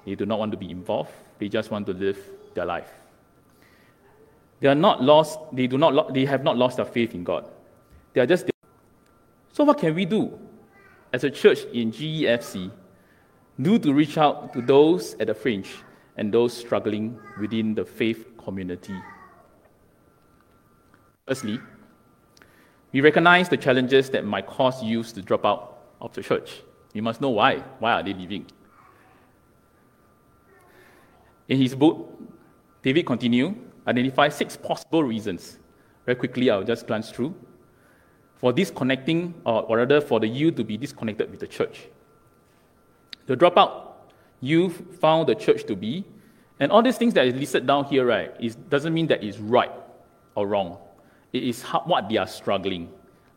they 0.04 0.14
do 0.14 0.26
not 0.26 0.38
want 0.38 0.52
to 0.52 0.58
be 0.58 0.70
involved, 0.70 1.12
they 1.38 1.48
just 1.48 1.70
want 1.70 1.86
to 1.86 1.92
live 1.92 2.18
their 2.54 2.64
life. 2.66 2.90
They 4.60 4.68
are 4.68 4.74
not 4.74 5.02
lost, 5.02 5.38
they 5.52 5.66
do 5.66 5.78
not 5.78 6.14
they 6.14 6.24
have 6.24 6.42
not 6.42 6.56
lost 6.56 6.76
their 6.76 6.86
faith 6.86 7.14
in 7.14 7.24
God. 7.24 7.48
They 8.12 8.20
are 8.20 8.26
just 8.26 8.50
So 9.52 9.64
what 9.64 9.78
can 9.78 9.94
we 9.94 10.04
do 10.04 10.38
as 11.12 11.24
a 11.24 11.30
church 11.30 11.64
in 11.72 11.92
GEFC 11.92 12.70
do 13.60 13.78
to 13.78 13.92
reach 13.92 14.18
out 14.18 14.52
to 14.52 14.60
those 14.62 15.14
at 15.14 15.28
the 15.28 15.34
fringe 15.34 15.74
and 16.16 16.32
those 16.32 16.56
struggling 16.56 17.18
within 17.40 17.74
the 17.74 17.84
faith 17.84 18.26
community? 18.38 18.96
Firstly, 21.26 21.58
we 22.92 23.00
recognize 23.00 23.48
the 23.48 23.56
challenges 23.56 24.10
that 24.10 24.24
might 24.24 24.46
cause 24.46 24.82
youth 24.82 25.12
to 25.14 25.22
drop 25.22 25.44
out 25.44 25.78
of 26.00 26.14
the 26.14 26.22
church. 26.22 26.62
We 26.94 27.00
must 27.02 27.20
know 27.20 27.30
why. 27.30 27.58
Why 27.78 27.92
are 27.92 28.02
they 28.02 28.14
leaving? 28.14 28.46
In 31.48 31.60
his 31.60 31.74
book, 31.74 32.10
David 32.82 33.04
continue 33.04 33.54
identify 33.86 34.28
six 34.28 34.56
possible 34.56 35.02
reasons. 35.02 35.58
Very 36.04 36.16
quickly, 36.16 36.50
I'll 36.50 36.64
just 36.64 36.86
glance 36.86 37.10
through. 37.10 37.34
For 38.36 38.52
disconnecting, 38.52 39.34
or, 39.44 39.62
or 39.62 39.76
rather, 39.78 40.00
for 40.00 40.20
the 40.20 40.28
youth 40.28 40.56
to 40.56 40.64
be 40.64 40.76
disconnected 40.76 41.30
with 41.30 41.40
the 41.40 41.46
church. 41.46 41.88
The 43.26 43.36
dropout 43.36 43.92
youth 44.40 44.98
found 45.00 45.28
the 45.28 45.34
church 45.34 45.64
to 45.66 45.76
be, 45.76 46.04
and 46.60 46.70
all 46.70 46.82
these 46.82 46.96
things 46.96 47.14
that 47.14 47.26
is 47.26 47.34
listed 47.34 47.66
down 47.66 47.84
here, 47.86 48.06
right, 48.06 48.32
is, 48.40 48.54
doesn't 48.54 48.94
mean 48.94 49.06
that 49.08 49.24
it's 49.24 49.38
right 49.38 49.72
or 50.34 50.46
wrong. 50.46 50.78
It 51.32 51.42
is 51.42 51.62
what 51.62 52.08
they 52.08 52.16
are 52.16 52.26
struggling. 52.26 52.90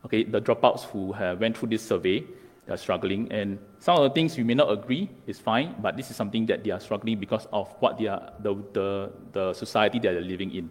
Okay, 0.05 0.23
the 0.23 0.39
dropouts 0.39 0.83
who 0.83 1.11
have 1.13 1.41
went 1.41 1.57
through 1.57 1.69
this 1.69 1.81
survey, 1.81 2.23
they 2.69 2.75
are 2.75 2.77
struggling, 2.77 3.31
and 3.31 3.57
some 3.79 3.97
of 3.97 4.03
the 4.03 4.11
things 4.11 4.37
you 4.37 4.45
may 4.45 4.53
not 4.53 4.71
agree 4.71 5.09
is 5.25 5.39
fine, 5.39 5.73
but 5.81 5.97
this 5.97 6.11
is 6.11 6.15
something 6.15 6.45
that 6.45 6.63
they 6.63 6.69
are 6.69 6.79
struggling 6.79 7.19
because 7.19 7.47
of 7.51 7.67
what 7.79 7.97
they 7.97 8.05
are, 8.05 8.31
the, 8.41 8.53
the, 8.73 9.11
the 9.31 9.53
society 9.53 9.97
that 9.97 10.11
they're 10.11 10.21
living 10.21 10.53
in. 10.53 10.69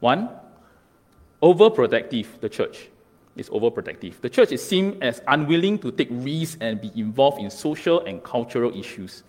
One, 0.00 0.30
overprotective, 1.42 2.40
the 2.40 2.48
church 2.48 2.88
is 3.36 3.50
overprotective. 3.50 4.22
The 4.22 4.30
church 4.30 4.52
is 4.52 4.66
seen 4.66 4.96
as 5.02 5.20
unwilling 5.28 5.80
to 5.80 5.92
take 5.92 6.08
risks 6.10 6.56
and 6.62 6.80
be 6.80 6.92
involved 6.96 7.42
in 7.42 7.50
social 7.50 8.00
and 8.06 8.24
cultural 8.24 8.74
issues. 8.74 9.24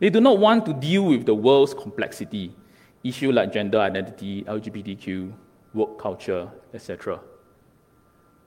They 0.00 0.10
do 0.10 0.20
not 0.20 0.36
want 0.36 0.66
to 0.66 0.74
deal 0.74 1.06
with 1.06 1.24
the 1.24 1.34
world's 1.34 1.72
complexity, 1.72 2.54
issues 3.02 3.34
like 3.34 3.54
gender 3.54 3.80
identity, 3.80 4.44
LGBTQ, 4.44 5.32
work 5.72 5.98
culture, 5.98 6.50
etc. 6.74 7.20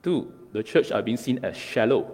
Two, 0.04 0.32
the 0.52 0.62
church 0.62 0.92
are 0.92 1.02
being 1.02 1.16
seen 1.16 1.40
as 1.42 1.56
shallow. 1.56 2.12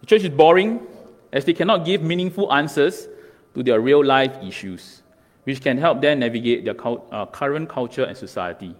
The 0.00 0.06
church 0.06 0.22
is 0.22 0.30
boring 0.30 0.86
as 1.32 1.44
they 1.44 1.52
cannot 1.52 1.84
give 1.84 2.02
meaningful 2.02 2.52
answers 2.52 3.08
to 3.54 3.62
their 3.62 3.80
real 3.80 4.04
life 4.04 4.36
issues, 4.42 5.02
which 5.44 5.60
can 5.60 5.78
help 5.78 6.00
them 6.00 6.20
navigate 6.20 6.64
their 6.64 6.76
uh, 7.12 7.26
current 7.26 7.68
culture 7.68 8.04
and 8.04 8.16
society. 8.16 8.74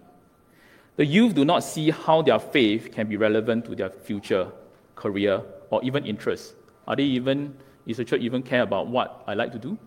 The 0.97 1.05
youth 1.05 1.35
do 1.35 1.43
not 1.43 1.63
see 1.63 1.91
how 1.91 2.21
their 2.21 2.39
faith 2.39 2.91
can 2.91 3.07
be 3.07 3.17
relevant 3.17 3.65
to 3.65 3.75
their 3.75 3.89
future, 3.89 4.51
career, 4.95 5.41
or 5.69 5.83
even 5.83 6.05
interests. 6.05 6.53
Are 6.87 6.95
they 6.95 7.03
even, 7.03 7.55
is 7.85 7.97
the 7.97 8.05
church 8.05 8.21
even 8.21 8.41
care 8.43 8.61
about 8.61 8.87
what 8.87 9.23
I 9.27 9.33
like 9.33 9.51
to 9.51 9.59
do? 9.59 9.77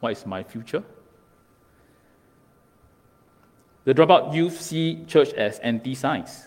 What 0.00 0.12
is 0.12 0.24
my 0.26 0.42
future? 0.42 0.82
The 3.84 3.94
dropout 3.94 4.32
youth 4.34 4.60
see 4.60 5.04
church 5.06 5.32
as 5.34 5.58
anti 5.58 5.94
science. 5.94 6.46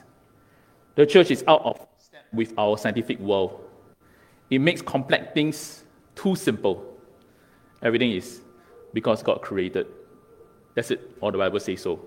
The 0.96 1.06
church 1.06 1.30
is 1.30 1.44
out 1.48 1.62
of 1.64 1.86
step 1.98 2.26
with 2.32 2.54
our 2.58 2.78
scientific 2.78 3.20
world. 3.20 3.62
It 4.50 4.60
makes 4.60 4.82
complex 4.82 5.28
things 5.34 5.84
too 6.16 6.36
simple. 6.36 6.98
Everything 7.82 8.12
is 8.12 8.42
because 8.94 9.22
God 9.22 9.42
created. 9.42 9.88
That's 10.74 10.92
it, 10.92 11.18
all 11.20 11.32
the 11.32 11.38
Bible 11.38 11.60
says 11.60 11.82
so. 11.82 12.00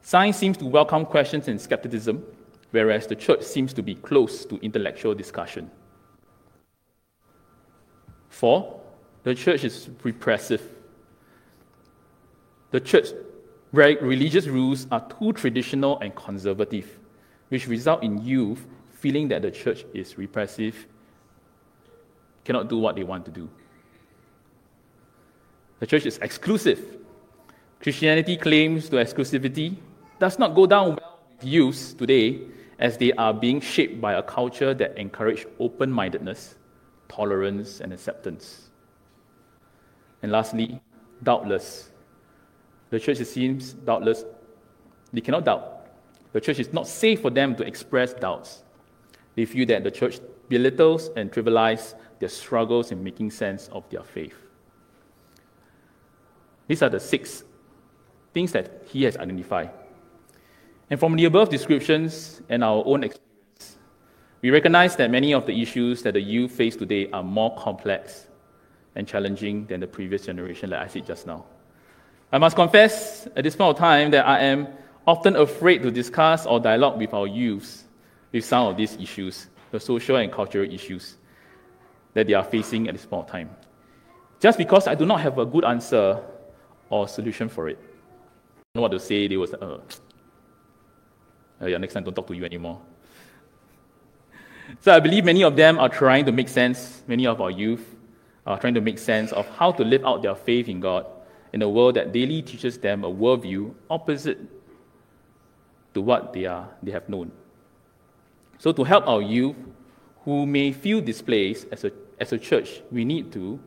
Science 0.00 0.36
seems 0.36 0.56
to 0.58 0.64
welcome 0.64 1.04
questions 1.04 1.48
and 1.48 1.60
skepticism, 1.60 2.24
whereas 2.70 3.06
the 3.06 3.16
church 3.16 3.42
seems 3.42 3.72
to 3.74 3.82
be 3.82 3.96
close 3.96 4.44
to 4.44 4.56
intellectual 4.64 5.14
discussion. 5.14 5.70
Four, 8.28 8.80
the 9.24 9.34
church 9.34 9.64
is 9.64 9.90
repressive. 10.02 10.62
The 12.70 12.80
church 12.80 13.08
religious 13.72 14.46
rules 14.46 14.86
are 14.90 15.06
too 15.18 15.32
traditional 15.32 15.98
and 16.00 16.14
conservative 16.14 16.98
which 17.52 17.68
result 17.68 18.02
in 18.02 18.16
youth 18.24 18.64
feeling 18.94 19.28
that 19.28 19.42
the 19.42 19.50
church 19.50 19.84
is 19.92 20.16
repressive, 20.16 20.86
cannot 22.44 22.70
do 22.70 22.78
what 22.78 22.96
they 22.96 23.02
want 23.02 23.26
to 23.26 23.30
do. 23.30 23.46
The 25.78 25.86
church 25.86 26.06
is 26.06 26.16
exclusive. 26.22 26.96
Christianity 27.78 28.38
claims 28.38 28.88
to 28.88 28.96
exclusivity 28.96 29.76
does 30.18 30.38
not 30.38 30.54
go 30.54 30.64
down 30.64 30.96
well 30.96 31.18
with 31.28 31.44
youth 31.44 31.94
today 31.98 32.40
as 32.78 32.96
they 32.96 33.12
are 33.12 33.34
being 33.34 33.60
shaped 33.60 34.00
by 34.00 34.14
a 34.14 34.22
culture 34.22 34.72
that 34.72 34.96
encourages 34.96 35.44
open 35.60 35.92
mindedness, 35.92 36.54
tolerance, 37.10 37.82
and 37.82 37.92
acceptance. 37.92 38.70
And 40.22 40.32
lastly, 40.32 40.80
doubtless. 41.22 41.90
The 42.88 42.98
church 42.98 43.18
seems 43.18 43.74
doubtless, 43.74 44.24
they 45.12 45.20
cannot 45.20 45.44
doubt 45.44 45.71
the 46.32 46.40
church 46.40 46.58
is 46.58 46.72
not 46.72 46.86
safe 46.86 47.20
for 47.20 47.30
them 47.30 47.54
to 47.56 47.62
express 47.62 48.14
doubts. 48.14 48.62
They 49.34 49.44
feel 49.44 49.66
that 49.66 49.84
the 49.84 49.90
church 49.90 50.20
belittles 50.48 51.10
and 51.16 51.30
trivializes 51.30 51.94
their 52.18 52.28
struggles 52.28 52.92
in 52.92 53.02
making 53.02 53.30
sense 53.30 53.68
of 53.72 53.88
their 53.90 54.02
faith. 54.02 54.36
These 56.68 56.82
are 56.82 56.88
the 56.88 57.00
six 57.00 57.44
things 58.32 58.52
that 58.52 58.82
he 58.86 59.04
has 59.04 59.16
identified. 59.16 59.70
And 60.90 60.98
from 61.00 61.16
the 61.16 61.24
above 61.24 61.48
descriptions 61.48 62.42
and 62.48 62.62
our 62.62 62.82
own 62.86 63.04
experience, 63.04 63.78
we 64.42 64.50
recognize 64.50 64.96
that 64.96 65.10
many 65.10 65.32
of 65.32 65.46
the 65.46 65.60
issues 65.60 66.02
that 66.02 66.14
the 66.14 66.20
youth 66.20 66.52
face 66.52 66.76
today 66.76 67.10
are 67.10 67.22
more 67.22 67.54
complex 67.56 68.26
and 68.94 69.06
challenging 69.06 69.66
than 69.66 69.80
the 69.80 69.86
previous 69.86 70.26
generation, 70.26 70.70
like 70.70 70.80
I 70.80 70.86
said 70.86 71.06
just 71.06 71.26
now. 71.26 71.44
I 72.30 72.38
must 72.38 72.56
confess 72.56 73.26
at 73.36 73.44
this 73.44 73.56
point 73.56 73.70
of 73.70 73.78
time 73.78 74.10
that 74.10 74.26
I 74.26 74.40
am 74.40 74.68
often 75.06 75.36
afraid 75.36 75.82
to 75.82 75.90
discuss 75.90 76.46
or 76.46 76.60
dialogue 76.60 76.98
with 76.98 77.12
our 77.12 77.26
youths 77.26 77.84
with 78.32 78.44
some 78.44 78.66
of 78.66 78.76
these 78.76 78.96
issues, 78.96 79.48
the 79.70 79.80
social 79.80 80.16
and 80.16 80.32
cultural 80.32 80.70
issues 80.70 81.16
that 82.14 82.26
they 82.26 82.34
are 82.34 82.44
facing 82.44 82.88
at 82.88 82.94
this 82.94 83.06
point 83.06 83.24
of 83.24 83.30
time. 83.30 83.50
Just 84.40 84.58
because 84.58 84.86
I 84.86 84.94
do 84.94 85.06
not 85.06 85.20
have 85.20 85.38
a 85.38 85.46
good 85.46 85.64
answer 85.64 86.20
or 86.90 87.08
solution 87.08 87.48
for 87.48 87.68
it. 87.68 87.78
I 87.78 87.82
don't 88.74 88.76
know 88.76 88.82
what 88.82 88.92
to 88.92 89.00
say, 89.00 89.28
they 89.28 89.36
was, 89.36 89.50
say, 89.50 89.56
oh, 89.60 89.82
yeah, 91.66 91.78
next 91.78 91.94
time 91.94 92.04
don't 92.04 92.14
talk 92.14 92.26
to 92.28 92.34
you 92.34 92.44
anymore. 92.44 92.80
So 94.80 94.94
I 94.94 95.00
believe 95.00 95.24
many 95.24 95.42
of 95.42 95.56
them 95.56 95.78
are 95.78 95.88
trying 95.88 96.24
to 96.26 96.32
make 96.32 96.48
sense, 96.48 97.02
many 97.06 97.26
of 97.26 97.40
our 97.40 97.50
youth 97.50 97.96
are 98.46 98.58
trying 98.58 98.74
to 98.74 98.80
make 98.80 98.98
sense 98.98 99.32
of 99.32 99.48
how 99.50 99.70
to 99.72 99.84
live 99.84 100.04
out 100.04 100.22
their 100.22 100.34
faith 100.34 100.68
in 100.68 100.80
God 100.80 101.06
in 101.52 101.62
a 101.62 101.68
world 101.68 101.94
that 101.96 102.12
daily 102.12 102.42
teaches 102.42 102.78
them 102.78 103.04
a 103.04 103.10
worldview 103.10 103.74
opposite 103.90 104.38
to 105.94 106.00
what 106.00 106.32
they, 106.32 106.46
are, 106.46 106.68
they 106.82 106.92
have 106.92 107.08
known. 107.08 107.30
So, 108.58 108.72
to 108.72 108.84
help 108.84 109.06
our 109.06 109.22
youth 109.22 109.56
who 110.24 110.46
may 110.46 110.72
feel 110.72 111.00
displaced 111.00 111.66
as 111.72 111.84
a, 111.84 111.92
as 112.18 112.32
a 112.32 112.38
church, 112.38 112.80
we 112.90 113.04
need 113.04 113.32
to 113.32 113.58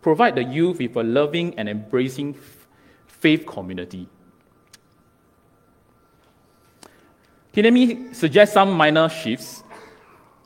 provide 0.00 0.36
the 0.36 0.44
youth 0.44 0.78
with 0.78 0.96
a 0.96 1.02
loving 1.02 1.58
and 1.58 1.68
embracing 1.68 2.34
faith 3.06 3.46
community. 3.46 4.08
Okay, 7.52 7.62
let 7.62 7.72
me 7.72 8.12
suggest 8.14 8.52
some 8.52 8.72
minor 8.72 9.08
shifts 9.08 9.62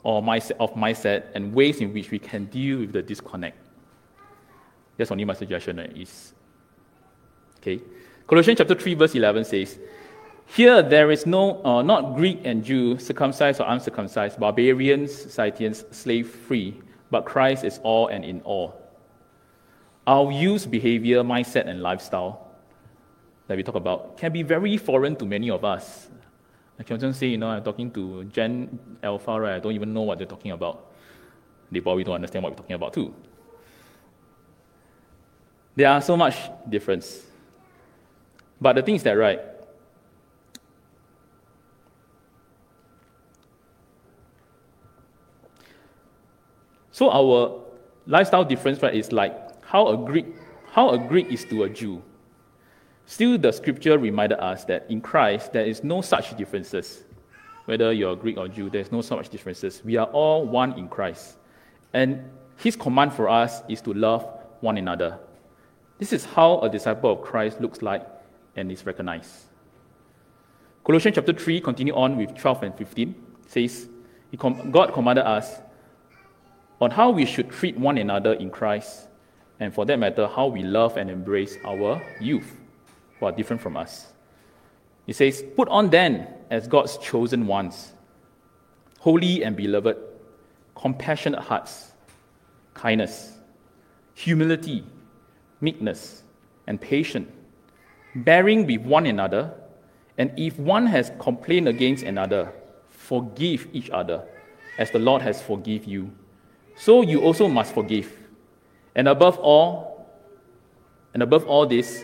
or 0.03 0.17
of 0.17 0.73
mindset 0.73 1.23
and 1.33 1.53
ways 1.53 1.79
in 1.79 1.93
which 1.93 2.11
we 2.11 2.19
can 2.19 2.45
deal 2.45 2.79
with 2.79 2.91
the 2.91 3.01
disconnect. 3.01 3.57
That's 4.97 5.11
only 5.11 5.25
my 5.25 5.33
suggestion 5.33 5.77
right, 5.77 5.95
is 5.95 6.33
okay. 7.57 7.79
Colossians 8.27 8.57
chapter 8.57 8.75
3, 8.75 8.93
verse 8.95 9.15
11 9.15 9.45
says, 9.45 9.79
here, 10.45 10.83
there 10.83 11.09
is 11.09 11.25
no, 11.25 11.63
uh, 11.65 11.81
not 11.81 12.15
Greek 12.15 12.41
and 12.43 12.63
Jew, 12.63 12.97
circumcised 12.99 13.59
or 13.59 13.65
uncircumcised, 13.67 14.39
barbarians, 14.39 15.33
Scythians, 15.33 15.85
slave 15.91 16.29
free, 16.29 16.79
but 17.09 17.25
Christ 17.25 17.63
is 17.63 17.79
all 17.83 18.07
and 18.07 18.23
in 18.23 18.41
all. 18.41 18.79
Our 20.05 20.31
youth 20.31 20.69
behavior, 20.69 21.23
mindset, 21.23 21.67
and 21.67 21.81
lifestyle 21.81 22.51
that 23.47 23.57
we 23.57 23.63
talk 23.63 23.75
about 23.75 24.17
can 24.17 24.31
be 24.31 24.43
very 24.43 24.77
foreign 24.77 25.15
to 25.15 25.25
many 25.25 25.49
of 25.49 25.63
us. 25.63 26.09
I 26.79 26.83
can 26.83 26.99
just 26.99 27.19
say, 27.19 27.27
you 27.27 27.37
know, 27.37 27.47
I'm 27.47 27.63
talking 27.63 27.91
to 27.91 28.25
Gen 28.25 28.79
Alpha, 29.01 29.39
right? 29.39 29.55
I 29.55 29.59
don't 29.59 29.73
even 29.73 29.93
know 29.93 30.01
what 30.01 30.17
they're 30.17 30.27
talking 30.27 30.51
about. 30.51 30.91
They 31.71 31.79
probably 31.79 32.03
don't 32.03 32.15
understand 32.15 32.43
what 32.43 32.51
we're 32.51 32.57
talking 32.57 32.75
about, 32.75 32.93
too. 32.93 33.13
There 35.75 35.89
are 35.89 36.01
so 36.01 36.17
much 36.17 36.35
difference. 36.69 37.21
But 38.59 38.73
the 38.73 38.81
thing 38.81 38.95
is 38.95 39.03
that, 39.03 39.13
right, 39.13 39.39
So 46.93 47.09
our 47.09 47.59
lifestyle 48.05 48.45
difference 48.45 48.79
right, 48.83 48.93
is 48.93 49.11
like 49.11 49.65
how 49.65 49.87
a 49.87 49.97
Greek, 49.97 50.27
how 50.71 50.91
a 50.91 50.97
Greek 50.99 51.31
is 51.31 51.43
to 51.45 51.63
a 51.63 51.69
Jew. 51.69 52.03
Still, 53.07 53.35
the 53.39 53.51
scripture 53.51 53.97
reminded 53.97 54.39
us 54.39 54.63
that 54.65 54.85
in 54.89 55.01
Christ 55.01 55.53
there 55.53 55.65
is 55.65 55.83
no 55.83 56.01
such 56.01 56.37
differences. 56.37 57.03
Whether 57.65 57.93
you're 57.93 58.13
a 58.13 58.15
Greek 58.15 58.37
or 58.37 58.47
Jew, 58.47 58.69
there's 58.69 58.91
no 58.91 59.01
such 59.01 59.29
differences. 59.29 59.81
We 59.83 59.97
are 59.97 60.05
all 60.05 60.45
one 60.45 60.73
in 60.73 60.87
Christ. 60.87 61.37
And 61.93 62.29
his 62.57 62.75
command 62.75 63.13
for 63.13 63.27
us 63.27 63.63
is 63.67 63.81
to 63.81 63.93
love 63.93 64.27
one 64.61 64.77
another. 64.77 65.17
This 65.97 66.13
is 66.13 66.23
how 66.23 66.59
a 66.59 66.69
disciple 66.69 67.13
of 67.13 67.21
Christ 67.23 67.59
looks 67.59 67.81
like 67.81 68.07
and 68.55 68.71
is 68.71 68.85
recognized. 68.85 69.31
Colossians 70.83 71.15
chapter 71.15 71.33
3, 71.33 71.59
continue 71.59 71.95
on 71.95 72.17
with 72.17 72.37
12 72.37 72.63
and 72.63 72.77
15, 72.77 73.15
says, 73.47 73.89
God 74.37 74.93
commanded 74.93 75.25
us 75.25 75.59
on 76.83 76.91
how 76.91 77.09
we 77.09 77.25
should 77.25 77.49
treat 77.49 77.77
one 77.77 77.97
another 77.97 78.33
in 78.33 78.49
Christ, 78.49 79.07
and 79.59 79.73
for 79.73 79.85
that 79.85 79.97
matter, 79.97 80.27
how 80.27 80.47
we 80.47 80.63
love 80.63 80.97
and 80.97 81.09
embrace 81.09 81.57
our 81.63 82.01
youth 82.19 82.59
who 83.19 83.25
are 83.25 83.31
different 83.31 83.61
from 83.61 83.77
us. 83.77 84.11
He 85.05 85.13
says, 85.13 85.43
Put 85.55 85.69
on 85.69 85.89
then, 85.89 86.27
as 86.49 86.67
God's 86.67 86.97
chosen 86.97 87.47
ones, 87.47 87.93
holy 88.99 89.43
and 89.43 89.55
beloved, 89.55 89.97
compassionate 90.75 91.39
hearts, 91.39 91.93
kindness, 92.73 93.37
humility, 94.13 94.83
meekness, 95.61 96.23
and 96.67 96.81
patience, 96.81 97.31
bearing 98.15 98.67
with 98.67 98.81
one 98.81 99.05
another, 99.05 99.53
and 100.17 100.37
if 100.37 100.59
one 100.59 100.85
has 100.87 101.13
complained 101.17 101.69
against 101.69 102.03
another, 102.03 102.51
forgive 102.89 103.67
each 103.71 103.89
other, 103.89 104.23
as 104.77 104.91
the 104.91 104.99
Lord 104.99 105.21
has 105.21 105.41
forgive 105.41 105.85
you. 105.85 106.11
So 106.75 107.01
you 107.01 107.21
also 107.21 107.47
must 107.47 107.73
forgive. 107.73 108.11
And 108.95 109.07
above 109.07 109.37
all, 109.39 110.07
and 111.13 111.23
above 111.23 111.45
all 111.47 111.65
this, 111.65 112.03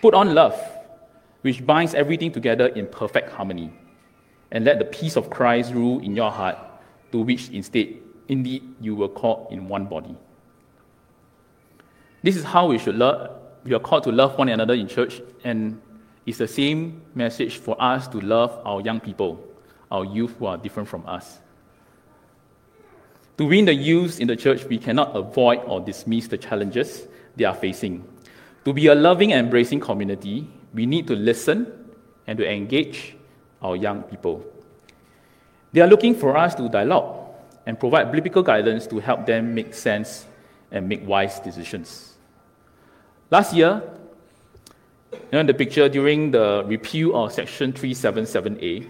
put 0.00 0.14
on 0.14 0.34
love, 0.34 0.58
which 1.42 1.64
binds 1.64 1.94
everything 1.94 2.32
together 2.32 2.66
in 2.68 2.86
perfect 2.86 3.30
harmony. 3.30 3.72
And 4.50 4.64
let 4.64 4.78
the 4.78 4.84
peace 4.84 5.16
of 5.16 5.30
Christ 5.30 5.72
rule 5.72 6.00
in 6.00 6.14
your 6.14 6.30
heart, 6.30 6.58
to 7.12 7.18
which 7.18 7.48
instead, 7.50 7.96
indeed, 8.28 8.62
you 8.80 8.94
were 8.94 9.08
called 9.08 9.48
in 9.50 9.68
one 9.68 9.86
body. 9.86 10.16
This 12.22 12.36
is 12.36 12.44
how 12.44 12.66
we 12.68 12.78
should 12.78 12.96
love. 12.96 13.38
We 13.64 13.74
are 13.74 13.80
called 13.80 14.04
to 14.04 14.12
love 14.12 14.38
one 14.38 14.48
another 14.48 14.74
in 14.74 14.88
church, 14.88 15.20
and 15.44 15.80
it's 16.26 16.38
the 16.38 16.48
same 16.48 17.02
message 17.14 17.58
for 17.58 17.80
us 17.82 18.08
to 18.08 18.20
love 18.20 18.60
our 18.64 18.80
young 18.80 19.00
people, 19.00 19.42
our 19.90 20.04
youth 20.04 20.34
who 20.38 20.46
are 20.46 20.56
different 20.56 20.88
from 20.88 21.06
us. 21.06 21.38
To 23.42 23.48
win 23.48 23.64
the 23.64 23.74
youth 23.74 24.20
in 24.20 24.28
the 24.28 24.36
church, 24.36 24.62
we 24.66 24.78
cannot 24.78 25.16
avoid 25.16 25.62
or 25.66 25.80
dismiss 25.80 26.28
the 26.28 26.38
challenges 26.38 27.08
they 27.34 27.42
are 27.42 27.56
facing. 27.56 28.06
To 28.64 28.72
be 28.72 28.86
a 28.86 28.94
loving 28.94 29.32
and 29.32 29.46
embracing 29.46 29.80
community, 29.80 30.46
we 30.72 30.86
need 30.86 31.08
to 31.08 31.16
listen 31.16 31.66
and 32.28 32.38
to 32.38 32.48
engage 32.48 33.16
our 33.60 33.74
young 33.74 34.04
people. 34.04 34.46
They 35.72 35.80
are 35.80 35.88
looking 35.88 36.14
for 36.14 36.36
us 36.36 36.54
to 36.54 36.68
dialogue 36.68 37.34
and 37.66 37.80
provide 37.80 38.12
biblical 38.12 38.44
guidance 38.44 38.86
to 38.86 39.00
help 39.00 39.26
them 39.26 39.56
make 39.56 39.74
sense 39.74 40.24
and 40.70 40.88
make 40.88 41.04
wise 41.04 41.40
decisions. 41.40 42.14
Last 43.28 43.54
year, 43.54 43.82
you 45.10 45.18
know, 45.32 45.40
in 45.40 45.46
the 45.46 45.54
picture 45.54 45.88
during 45.88 46.30
the 46.30 46.62
repeal 46.64 47.16
of 47.16 47.32
Section 47.32 47.72
377A, 47.72 48.88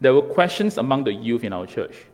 there 0.00 0.14
were 0.14 0.22
questions 0.22 0.78
among 0.78 1.04
the 1.04 1.12
youth 1.12 1.44
in 1.44 1.52
our 1.52 1.66
church. 1.66 2.06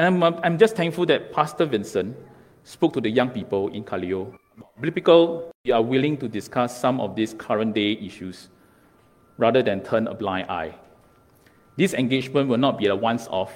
And 0.00 0.24
I'm, 0.24 0.40
I'm 0.42 0.56
just 0.56 0.76
thankful 0.76 1.04
that 1.06 1.30
Pastor 1.30 1.66
Vincent 1.66 2.16
spoke 2.64 2.94
to 2.94 3.02
the 3.02 3.10
young 3.10 3.28
people 3.28 3.68
in 3.68 3.84
Kaleo. 3.84 4.34
Biblical, 4.80 5.52
we 5.62 5.72
are 5.72 5.82
willing 5.82 6.16
to 6.16 6.26
discuss 6.26 6.80
some 6.80 7.02
of 7.02 7.14
these 7.14 7.34
current 7.34 7.74
day 7.74 7.92
issues 8.00 8.48
rather 9.36 9.62
than 9.62 9.82
turn 9.82 10.06
a 10.06 10.14
blind 10.14 10.48
eye. 10.48 10.74
This 11.76 11.92
engagement 11.92 12.48
will 12.48 12.56
not 12.56 12.78
be 12.78 12.86
a 12.86 12.96
once 12.96 13.28
off, 13.28 13.52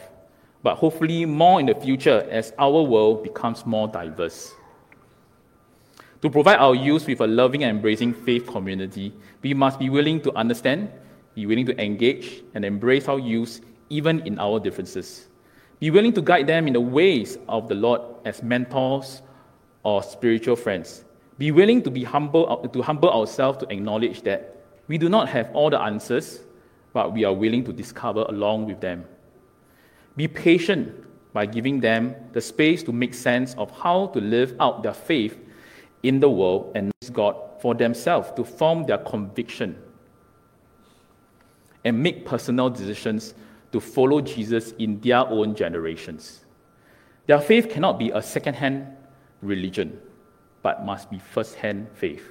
but 0.62 0.74
hopefully 0.74 1.24
more 1.24 1.60
in 1.60 1.64
the 1.64 1.74
future 1.74 2.28
as 2.30 2.52
our 2.58 2.82
world 2.82 3.22
becomes 3.22 3.64
more 3.64 3.88
diverse. 3.88 4.52
To 6.20 6.28
provide 6.28 6.58
our 6.58 6.74
youth 6.74 7.06
with 7.06 7.22
a 7.22 7.26
loving 7.26 7.64
and 7.64 7.78
embracing 7.78 8.12
faith 8.12 8.46
community, 8.46 9.14
we 9.40 9.54
must 9.54 9.78
be 9.78 9.88
willing 9.88 10.20
to 10.20 10.32
understand, 10.34 10.90
be 11.34 11.46
willing 11.46 11.64
to 11.64 11.82
engage, 11.82 12.42
and 12.52 12.66
embrace 12.66 13.08
our 13.08 13.18
youth 13.18 13.62
even 13.88 14.20
in 14.26 14.38
our 14.38 14.60
differences. 14.60 15.28
Be 15.80 15.90
willing 15.90 16.12
to 16.14 16.22
guide 16.22 16.46
them 16.46 16.66
in 16.66 16.72
the 16.72 16.80
ways 16.80 17.38
of 17.48 17.68
the 17.68 17.74
Lord 17.74 18.00
as 18.24 18.42
mentors 18.42 19.22
or 19.82 20.02
spiritual 20.02 20.56
friends. 20.56 21.04
Be 21.38 21.50
willing 21.50 21.82
to 21.82 21.90
be 21.90 22.04
humble 22.04 22.68
to 22.72 22.82
humble 22.82 23.10
ourselves 23.10 23.58
to 23.58 23.72
acknowledge 23.72 24.22
that 24.22 24.64
we 24.86 24.98
do 24.98 25.08
not 25.08 25.28
have 25.28 25.50
all 25.54 25.70
the 25.70 25.80
answers, 25.80 26.40
but 26.92 27.12
we 27.12 27.24
are 27.24 27.32
willing 27.32 27.64
to 27.64 27.72
discover 27.72 28.22
along 28.22 28.66
with 28.66 28.80
them. 28.80 29.04
Be 30.16 30.28
patient 30.28 30.94
by 31.32 31.46
giving 31.46 31.80
them 31.80 32.14
the 32.32 32.40
space 32.40 32.82
to 32.84 32.92
make 32.92 33.12
sense 33.12 33.54
of 33.54 33.70
how 33.72 34.06
to 34.08 34.20
live 34.20 34.54
out 34.60 34.82
their 34.82 34.94
faith 34.94 35.36
in 36.04 36.20
the 36.20 36.30
world 36.30 36.72
and 36.76 36.92
God 37.12 37.36
for 37.60 37.74
themselves 37.74 38.30
to 38.36 38.44
form 38.44 38.84
their 38.84 38.98
conviction 38.98 39.76
and 41.84 42.00
make 42.00 42.24
personal 42.24 42.70
decisions 42.70 43.34
to 43.74 43.80
follow 43.80 44.20
Jesus 44.20 44.70
in 44.78 45.00
their 45.00 45.26
own 45.28 45.56
generations. 45.56 46.44
Their 47.26 47.40
faith 47.40 47.68
cannot 47.68 47.98
be 47.98 48.10
a 48.10 48.22
second 48.22 48.54
hand 48.54 48.86
religion, 49.42 50.00
but 50.62 50.86
must 50.86 51.10
be 51.10 51.18
first 51.18 51.56
hand 51.56 51.88
faith. 51.92 52.24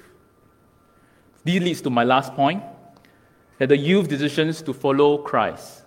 This 1.43 1.61
leads 1.61 1.81
to 1.81 1.89
my 1.89 2.05
last 2.05 2.33
point 2.33 2.63
that 3.57 3.67
the 3.67 3.75
youth 3.75 4.07
decisions 4.07 4.61
to 4.61 4.73
follow 4.73 5.17
Christ 5.17 5.83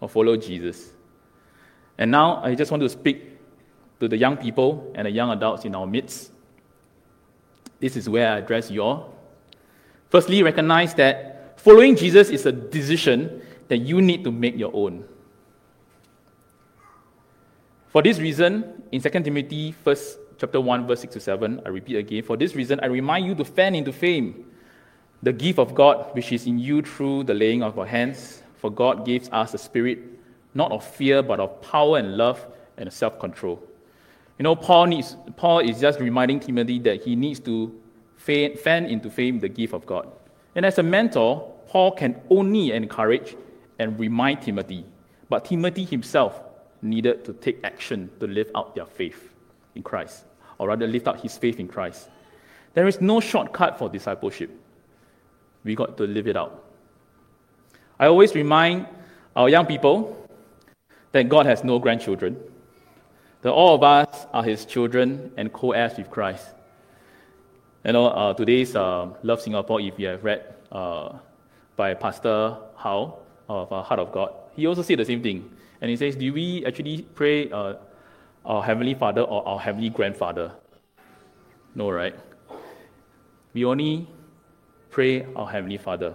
or 0.00 0.08
follow 0.08 0.36
Jesus. 0.36 0.90
And 1.96 2.10
now 2.10 2.42
I 2.42 2.56
just 2.56 2.72
want 2.72 2.82
to 2.82 2.88
speak 2.88 3.38
to 4.00 4.08
the 4.08 4.16
young 4.16 4.36
people 4.36 4.90
and 4.96 5.06
the 5.06 5.12
young 5.12 5.30
adults 5.30 5.64
in 5.64 5.76
our 5.76 5.86
midst. 5.86 6.32
This 7.78 7.94
is 7.94 8.08
where 8.08 8.32
I 8.32 8.38
address 8.38 8.68
you 8.68 8.82
all. 8.82 9.14
Firstly, 10.08 10.42
recognize 10.42 10.92
that 10.94 11.60
following 11.60 11.94
Jesus 11.94 12.30
is 12.30 12.46
a 12.46 12.52
decision 12.52 13.42
that 13.68 13.78
you 13.78 14.00
need 14.00 14.24
to 14.24 14.32
make 14.32 14.56
your 14.56 14.70
own. 14.74 15.04
For 17.88 18.02
this 18.02 18.18
reason, 18.18 18.82
in 18.92 19.00
2 19.00 19.08
Timothy 19.08 19.74
1, 19.82 19.96
chapter 20.38 20.60
1, 20.60 20.86
verse 20.86 21.00
6 21.00 21.14
to 21.14 21.20
7, 21.20 21.62
I 21.64 21.68
repeat 21.68 21.96
again, 21.96 22.22
for 22.22 22.36
this 22.36 22.54
reason 22.54 22.78
I 22.82 22.86
remind 22.86 23.26
you 23.26 23.34
to 23.36 23.44
fan 23.44 23.74
into 23.74 23.92
fame 23.92 24.44
the 25.22 25.32
gift 25.32 25.58
of 25.58 25.74
God 25.74 26.14
which 26.14 26.30
is 26.30 26.46
in 26.46 26.58
you 26.58 26.82
through 26.82 27.24
the 27.24 27.34
laying 27.34 27.62
of 27.62 27.78
our 27.78 27.86
hands. 27.86 28.42
For 28.56 28.70
God 28.70 29.06
gives 29.06 29.28
us 29.30 29.54
a 29.54 29.58
spirit 29.58 29.98
not 30.54 30.72
of 30.72 30.84
fear, 30.84 31.22
but 31.22 31.38
of 31.38 31.60
power 31.60 31.98
and 31.98 32.16
love 32.16 32.44
and 32.76 32.92
self 32.92 33.18
control. 33.18 33.62
You 34.38 34.42
know, 34.42 34.56
Paul, 34.56 34.86
needs, 34.86 35.16
Paul 35.36 35.60
is 35.60 35.80
just 35.80 36.00
reminding 36.00 36.40
Timothy 36.40 36.78
that 36.80 37.02
he 37.02 37.16
needs 37.16 37.40
to 37.40 37.74
fan, 38.16 38.56
fan 38.56 38.86
into 38.86 39.10
fame 39.10 39.38
the 39.40 39.48
gift 39.48 39.72
of 39.72 39.86
God. 39.86 40.10
And 40.54 40.66
as 40.66 40.78
a 40.78 40.82
mentor, 40.82 41.52
Paul 41.68 41.92
can 41.92 42.20
only 42.30 42.72
encourage 42.72 43.36
and 43.78 43.98
remind 43.98 44.42
Timothy. 44.42 44.84
But 45.28 45.44
Timothy 45.44 45.84
himself 45.84 46.40
needed 46.82 47.24
to 47.24 47.32
take 47.32 47.58
action 47.64 48.10
to 48.20 48.26
live 48.26 48.50
out 48.54 48.74
their 48.74 48.86
faith 48.86 49.32
in 49.74 49.82
Christ, 49.82 50.24
or 50.58 50.68
rather, 50.68 50.86
live 50.86 51.06
out 51.08 51.20
his 51.20 51.36
faith 51.36 51.60
in 51.60 51.68
Christ. 51.68 52.08
There 52.74 52.86
is 52.86 53.00
no 53.00 53.20
shortcut 53.20 53.78
for 53.78 53.88
discipleship. 53.88 54.50
We 55.64 55.74
got 55.74 55.96
to 55.96 56.04
live 56.04 56.28
it 56.28 56.36
out. 56.36 56.64
I 57.98 58.06
always 58.06 58.34
remind 58.34 58.86
our 59.34 59.48
young 59.48 59.66
people 59.66 60.28
that 61.12 61.28
God 61.28 61.46
has 61.46 61.64
no 61.64 61.78
grandchildren, 61.78 62.36
that 63.42 63.50
all 63.50 63.74
of 63.74 63.82
us 63.82 64.26
are 64.32 64.44
his 64.44 64.64
children 64.64 65.32
and 65.36 65.52
co 65.52 65.72
heirs 65.72 65.96
with 65.96 66.10
Christ. 66.10 66.46
You 67.84 67.92
know, 67.92 68.06
uh, 68.08 68.34
today's 68.34 68.76
uh, 68.76 69.08
Love 69.22 69.40
Singapore, 69.40 69.80
if 69.80 69.98
you 69.98 70.08
have 70.08 70.24
read 70.24 70.54
uh, 70.72 71.18
by 71.76 71.94
Pastor 71.94 72.58
Howe, 72.76 73.18
of 73.48 73.72
uh, 73.72 73.82
Heart 73.82 74.00
of 74.00 74.12
God, 74.12 74.32
he 74.54 74.66
also 74.66 74.82
said 74.82 74.98
the 74.98 75.04
same 75.04 75.22
thing. 75.22 75.50
And 75.80 75.90
he 75.90 75.96
says, 75.96 76.16
Do 76.16 76.32
we 76.32 76.64
actually 76.66 77.02
pray 77.02 77.50
uh, 77.50 77.74
our 78.44 78.62
Heavenly 78.62 78.94
Father 78.94 79.22
or 79.22 79.46
our 79.46 79.60
Heavenly 79.60 79.90
Grandfather? 79.90 80.52
No, 81.74 81.90
right? 81.90 82.14
We 83.52 83.64
only 83.64 84.06
pray 84.90 85.26
our 85.34 85.46
Heavenly 85.46 85.78
Father. 85.78 86.14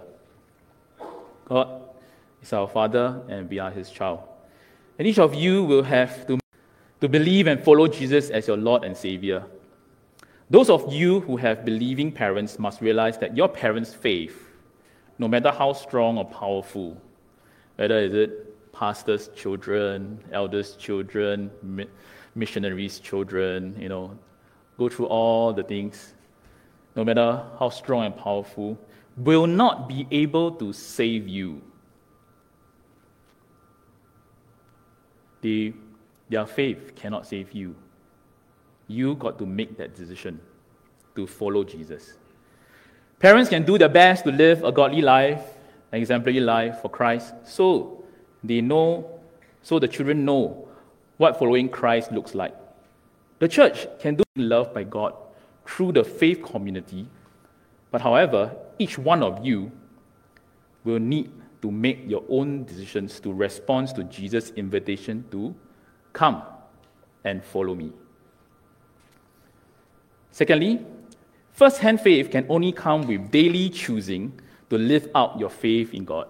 God 1.44 1.82
is 2.42 2.52
our 2.52 2.68
Father, 2.68 3.20
and 3.28 3.48
we 3.48 3.58
are 3.58 3.70
His 3.70 3.90
child. 3.90 4.20
And 4.98 5.06
each 5.06 5.18
of 5.18 5.34
you 5.34 5.64
will 5.64 5.82
have 5.82 6.26
to, 6.26 6.38
to 7.00 7.08
believe 7.08 7.46
and 7.46 7.62
follow 7.62 7.86
Jesus 7.86 8.30
as 8.30 8.46
your 8.46 8.56
Lord 8.56 8.84
and 8.84 8.96
Savior. 8.96 9.44
Those 10.50 10.68
of 10.68 10.92
you 10.92 11.20
who 11.20 11.36
have 11.36 11.64
believing 11.64 12.12
parents 12.12 12.58
must 12.58 12.80
realize 12.80 13.16
that 13.18 13.36
your 13.36 13.48
parents' 13.48 13.94
faith, 13.94 14.50
no 15.18 15.26
matter 15.26 15.50
how 15.50 15.72
strong 15.72 16.18
or 16.18 16.24
powerful, 16.24 17.00
whether 17.76 17.98
is 17.98 18.14
it 18.14 18.72
pastors' 18.72 19.28
children, 19.34 20.18
elders' 20.32 20.76
children, 20.76 21.50
missionaries' 22.34 22.98
children, 22.98 23.76
you 23.78 23.88
know, 23.88 24.16
go 24.78 24.88
through 24.88 25.06
all 25.06 25.52
the 25.52 25.62
things, 25.62 26.14
no 26.96 27.04
matter 27.04 27.44
how 27.58 27.68
strong 27.68 28.06
and 28.06 28.16
powerful, 28.16 28.78
will 29.16 29.46
not 29.46 29.88
be 29.88 30.06
able 30.10 30.50
to 30.52 30.72
save 30.72 31.28
you. 31.28 31.60
They, 35.42 35.74
their 36.28 36.46
faith 36.46 36.94
cannot 36.94 37.26
save 37.26 37.52
you. 37.52 37.74
You 38.88 39.14
got 39.14 39.38
to 39.38 39.46
make 39.46 39.76
that 39.78 39.94
decision 39.94 40.40
to 41.14 41.26
follow 41.26 41.64
Jesus. 41.64 42.14
Parents 43.18 43.48
can 43.48 43.64
do 43.64 43.78
their 43.78 43.88
best 43.88 44.24
to 44.24 44.32
live 44.32 44.64
a 44.64 44.72
godly 44.72 45.02
life 45.02 45.42
an 45.92 46.00
exemplary 46.00 46.40
life 46.40 46.80
for 46.80 46.88
Christ, 46.88 47.34
so 47.44 48.02
they 48.42 48.60
know, 48.60 49.20
so 49.62 49.78
the 49.78 49.88
children 49.88 50.24
know 50.24 50.68
what 51.18 51.38
following 51.38 51.68
Christ 51.68 52.10
looks 52.10 52.34
like. 52.34 52.54
The 53.38 53.48
church 53.48 53.86
can 54.00 54.16
do 54.16 54.24
love 54.36 54.72
by 54.72 54.84
God 54.84 55.14
through 55.66 55.92
the 55.92 56.02
faith 56.02 56.42
community, 56.42 57.08
but 57.90 58.00
however, 58.00 58.56
each 58.78 58.98
one 58.98 59.22
of 59.22 59.44
you 59.44 59.70
will 60.84 60.98
need 60.98 61.30
to 61.60 61.70
make 61.70 62.00
your 62.08 62.24
own 62.28 62.64
decisions 62.64 63.20
to 63.20 63.32
respond 63.32 63.88
to 63.88 64.02
Jesus' 64.04 64.50
invitation 64.56 65.24
to 65.30 65.54
come 66.12 66.42
and 67.24 67.44
follow 67.44 67.74
me. 67.74 67.92
Secondly, 70.30 70.84
first 71.52 71.78
hand 71.78 72.00
faith 72.00 72.30
can 72.30 72.46
only 72.48 72.72
come 72.72 73.06
with 73.06 73.30
daily 73.30 73.68
choosing 73.68 74.40
to 74.72 74.78
live 74.78 75.06
out 75.14 75.38
your 75.38 75.50
faith 75.50 75.92
in 75.92 76.02
God. 76.06 76.26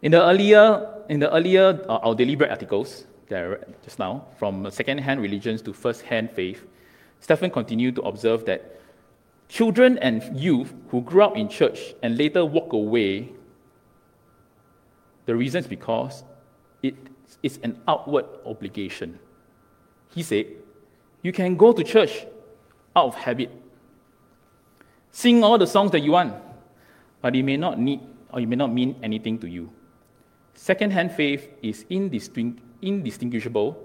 In 0.00 0.12
the 0.12 0.22
earlier, 0.22 1.02
in 1.08 1.18
the 1.18 1.28
earlier 1.34 1.84
uh, 1.88 2.06
our 2.06 2.14
bread 2.14 2.50
articles 2.50 3.04
that 3.26 3.42
I 3.42 3.46
read 3.46 3.74
just 3.82 3.98
now, 3.98 4.26
from 4.38 4.70
second-hand 4.70 5.20
religions 5.20 5.60
to 5.62 5.72
first-hand 5.72 6.30
faith, 6.30 6.64
Stephen 7.18 7.50
continued 7.50 7.96
to 7.96 8.02
observe 8.02 8.44
that 8.44 8.80
children 9.48 9.98
and 9.98 10.22
youth 10.38 10.72
who 10.90 11.00
grew 11.00 11.24
up 11.24 11.36
in 11.36 11.48
church 11.48 11.94
and 12.00 12.16
later 12.16 12.44
walk 12.44 12.72
away, 12.74 13.32
the 15.26 15.34
reason 15.34 15.64
is 15.64 15.66
because 15.66 16.22
it 16.84 16.94
is 17.42 17.58
an 17.64 17.76
outward 17.88 18.26
obligation. 18.46 19.18
He 20.14 20.22
said, 20.22 20.46
You 21.22 21.32
can 21.32 21.56
go 21.56 21.72
to 21.72 21.82
church 21.82 22.24
out 22.94 23.06
of 23.08 23.14
habit, 23.16 23.50
sing 25.12 25.42
all 25.44 25.58
the 25.58 25.66
songs 25.66 25.90
that 25.92 26.00
you 26.00 26.12
want, 26.12 26.34
but 27.20 27.34
it 27.36 27.42
may 27.42 27.56
not 27.56 27.78
need 27.78 28.00
or 28.32 28.40
it 28.40 28.46
may 28.46 28.56
not 28.56 28.72
mean 28.72 28.96
anything 29.02 29.38
to 29.40 29.48
you. 29.48 29.70
Second-hand 30.54 31.12
faith 31.12 31.48
is 31.62 31.84
indistinguishable 31.90 33.76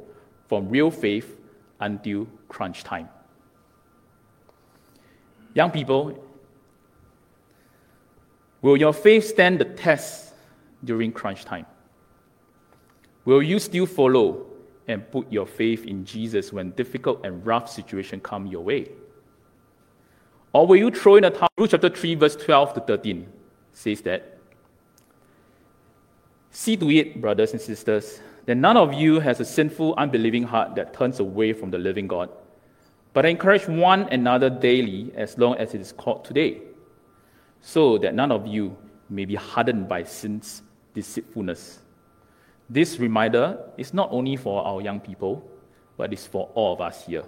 from 0.47 0.69
real 0.69 0.91
faith 0.91 1.37
until 1.79 2.27
crunch 2.47 2.83
time. 2.83 3.09
Young 5.53 5.71
people, 5.71 6.23
will 8.61 8.77
your 8.77 8.93
faith 8.93 9.25
stand 9.25 9.59
the 9.59 9.65
test 9.65 10.33
during 10.83 11.11
crunch 11.11 11.43
time? 11.45 11.65
Will 13.23 13.41
you 13.41 13.57
still 13.57 13.87
follow 13.87 14.45
and 14.87 15.09
put 15.11 15.31
your 15.31 15.47
faith 15.47 15.85
in 15.85 16.05
Jesus 16.05 16.53
when 16.53 16.69
difficult 16.71 17.25
and 17.25 17.43
rough 17.45 17.67
situations 17.71 18.21
come 18.23 18.45
your 18.45 18.63
way? 18.63 18.89
Or 20.55 20.65
will 20.65 20.77
you 20.77 20.89
throw 20.89 21.17
in 21.17 21.25
a 21.25 21.29
towel? 21.29 21.49
Hebrews 21.57 21.71
chapter 21.71 21.89
3, 21.89 22.15
verse 22.15 22.35
12 22.37 22.75
to 22.75 22.79
13 22.79 23.27
says 23.73 24.01
that. 24.03 24.39
See 26.51 26.77
to 26.77 26.89
it, 26.89 27.19
brothers 27.19 27.51
and 27.51 27.59
sisters, 27.59 28.21
that 28.45 28.55
none 28.55 28.77
of 28.77 28.93
you 28.93 29.19
has 29.19 29.41
a 29.41 29.45
sinful, 29.45 29.95
unbelieving 29.97 30.43
heart 30.43 30.75
that 30.75 30.93
turns 30.93 31.19
away 31.19 31.51
from 31.51 31.71
the 31.71 31.77
living 31.77 32.07
God 32.07 32.29
but 33.15 33.25
encourage 33.25 33.65
one 33.65 34.01
another 34.11 34.49
daily 34.49 35.09
as 35.15 35.37
long 35.37 35.55
as 35.55 35.73
it 35.73 35.79
is 35.79 35.93
called 35.93 36.25
today, 36.25 36.61
so 37.61 37.97
that 37.97 38.13
none 38.13 38.29
of 38.29 38.45
you 38.45 38.75
may 39.09 39.23
be 39.23 39.35
hardened 39.35 39.87
by 39.87 40.03
sin's 40.03 40.61
deceitfulness. 40.93 41.79
This 42.69 42.99
reminder 42.99 43.57
is 43.77 43.93
not 43.93 44.09
only 44.11 44.35
for 44.35 44.67
our 44.67 44.81
young 44.81 44.99
people, 44.99 45.49
but 45.95 46.11
it's 46.11 46.27
for 46.27 46.49
all 46.55 46.73
of 46.73 46.81
us 46.81 47.05
here. 47.05 47.23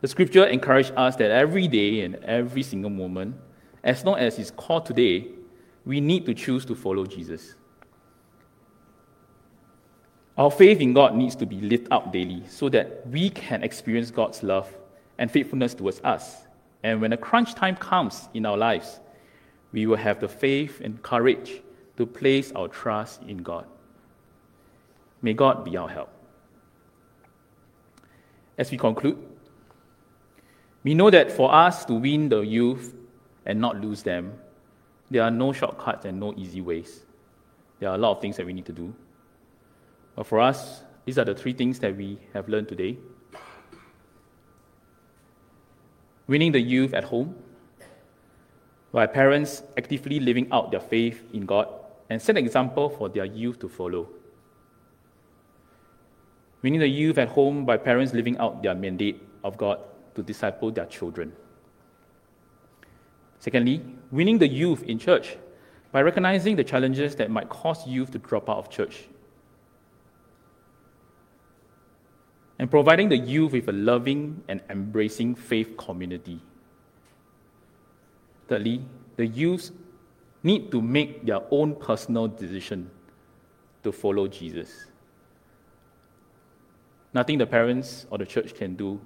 The 0.00 0.08
scripture 0.08 0.46
encourages 0.46 0.92
us 0.96 1.16
that 1.16 1.30
every 1.30 1.66
day 1.66 2.02
and 2.02 2.16
every 2.16 2.62
single 2.62 2.90
moment, 2.90 3.34
as 3.82 4.04
long 4.04 4.18
as 4.18 4.38
it's 4.38 4.50
called 4.50 4.86
today, 4.86 5.28
we 5.84 6.00
need 6.00 6.26
to 6.26 6.34
choose 6.34 6.64
to 6.66 6.74
follow 6.74 7.04
Jesus. 7.04 7.54
Our 10.36 10.52
faith 10.52 10.80
in 10.80 10.92
God 10.92 11.16
needs 11.16 11.34
to 11.36 11.46
be 11.46 11.60
lit 11.60 11.88
up 11.90 12.12
daily 12.12 12.44
so 12.46 12.68
that 12.68 13.08
we 13.08 13.28
can 13.30 13.64
experience 13.64 14.12
God's 14.12 14.42
love 14.44 14.72
and 15.18 15.28
faithfulness 15.28 15.74
towards 15.74 16.00
us. 16.04 16.46
And 16.84 17.00
when 17.00 17.10
the 17.10 17.16
crunch 17.16 17.54
time 17.54 17.74
comes 17.74 18.28
in 18.34 18.46
our 18.46 18.56
lives, 18.56 19.00
we 19.72 19.86
will 19.86 19.96
have 19.96 20.20
the 20.20 20.28
faith 20.28 20.80
and 20.80 21.02
courage 21.02 21.60
to 21.96 22.06
place 22.06 22.52
our 22.52 22.68
trust 22.68 23.22
in 23.22 23.38
God. 23.38 23.66
May 25.22 25.34
God 25.34 25.64
be 25.64 25.76
our 25.76 25.88
help. 25.88 26.10
As 28.56 28.70
we 28.70 28.78
conclude, 28.78 29.18
we 30.84 30.94
know 30.94 31.10
that 31.10 31.32
for 31.32 31.52
us 31.52 31.84
to 31.86 31.94
win 31.94 32.28
the 32.28 32.40
youth 32.40 32.94
and 33.46 33.60
not 33.60 33.80
lose 33.80 34.02
them, 34.02 34.32
there 35.10 35.22
are 35.22 35.30
no 35.30 35.52
shortcuts 35.52 36.04
and 36.04 36.20
no 36.20 36.34
easy 36.34 36.60
ways. 36.60 37.00
There 37.80 37.88
are 37.88 37.94
a 37.94 37.98
lot 37.98 38.12
of 38.12 38.20
things 38.20 38.36
that 38.36 38.46
we 38.46 38.52
need 38.52 38.66
to 38.66 38.72
do. 38.72 38.94
But 40.14 40.26
for 40.26 40.40
us, 40.40 40.82
these 41.04 41.18
are 41.18 41.24
the 41.24 41.34
three 41.34 41.52
things 41.52 41.78
that 41.80 41.96
we 41.96 42.18
have 42.34 42.48
learned 42.48 42.68
today 42.68 42.98
winning 46.28 46.52
the 46.52 46.60
youth 46.60 46.94
at 46.94 47.04
home, 47.04 47.34
by 48.92 49.06
parents 49.06 49.62
actively 49.76 50.20
living 50.20 50.46
out 50.52 50.70
their 50.70 50.80
faith 50.80 51.24
in 51.32 51.44
God 51.44 51.68
and 52.08 52.20
set 52.20 52.36
an 52.36 52.44
example 52.44 52.88
for 52.88 53.08
their 53.08 53.24
youth 53.24 53.58
to 53.60 53.68
follow. 53.68 54.08
Winning 56.62 56.80
the 56.80 56.88
youth 56.88 57.18
at 57.18 57.28
home 57.28 57.64
by 57.64 57.76
parents 57.76 58.12
living 58.12 58.36
out 58.38 58.62
their 58.62 58.74
mandate 58.74 59.22
of 59.44 59.56
God 59.56 59.80
to 60.18 60.22
disciple 60.22 60.70
their 60.70 60.86
children. 60.86 61.32
Secondly, 63.38 63.80
winning 64.10 64.38
the 64.38 64.48
youth 64.48 64.82
in 64.82 64.98
church 64.98 65.36
by 65.92 66.02
recognizing 66.02 66.56
the 66.56 66.64
challenges 66.64 67.14
that 67.16 67.30
might 67.30 67.48
cause 67.48 67.86
youth 67.86 68.10
to 68.10 68.18
drop 68.18 68.50
out 68.50 68.58
of 68.58 68.68
church 68.68 69.04
and 72.58 72.68
providing 72.68 73.08
the 73.08 73.16
youth 73.16 73.52
with 73.52 73.68
a 73.68 73.72
loving 73.72 74.42
and 74.48 74.60
embracing 74.68 75.36
faith 75.36 75.76
community. 75.76 76.40
Thirdly, 78.48 78.84
the 79.16 79.26
youth 79.26 79.70
need 80.42 80.72
to 80.72 80.82
make 80.82 81.24
their 81.24 81.40
own 81.52 81.76
personal 81.76 82.26
decision 82.26 82.90
to 83.84 83.92
follow 83.92 84.26
Jesus. 84.26 84.86
Nothing 87.14 87.38
the 87.38 87.46
parents 87.46 88.06
or 88.10 88.18
the 88.18 88.26
church 88.26 88.54
can 88.54 88.74
do 88.74 89.00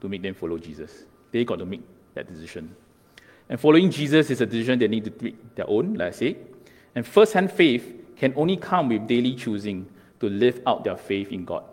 to 0.00 0.08
make 0.08 0.22
them 0.22 0.34
follow 0.34 0.58
Jesus. 0.58 1.04
They 1.30 1.44
got 1.44 1.58
to 1.58 1.66
make 1.66 1.82
that 2.14 2.28
decision. 2.28 2.74
And 3.48 3.58
following 3.58 3.90
Jesus 3.90 4.30
is 4.30 4.40
a 4.40 4.46
decision 4.46 4.78
they 4.78 4.88
need 4.88 5.04
to 5.04 5.24
make 5.24 5.54
their 5.54 5.68
own, 5.68 5.94
like 5.94 6.08
I 6.08 6.10
say. 6.16 6.36
And 6.94 7.06
first 7.06 7.32
hand 7.32 7.50
faith 7.50 7.94
can 8.16 8.34
only 8.36 8.56
come 8.56 8.88
with 8.88 9.06
daily 9.06 9.34
choosing 9.34 9.88
to 10.20 10.28
live 10.28 10.60
out 10.66 10.84
their 10.84 10.96
faith 10.96 11.32
in 11.32 11.44
God. 11.44 11.64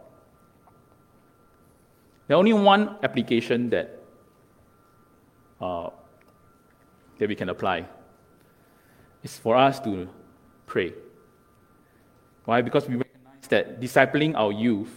There's 2.28 2.38
only 2.38 2.54
one 2.54 2.98
application 3.04 3.70
that, 3.70 4.00
uh, 5.60 5.90
that 7.18 7.30
we 7.30 7.36
can 7.36 7.50
apply. 7.50 7.86
It's 9.24 9.38
for 9.38 9.56
us 9.56 9.80
to 9.82 10.08
pray. 10.66 10.94
Why? 12.46 12.62
Because 12.62 12.88
we 12.88 12.96
recognize 12.96 13.48
that 13.50 13.82
discipling 13.82 14.36
our 14.36 14.52
youth, 14.52 14.92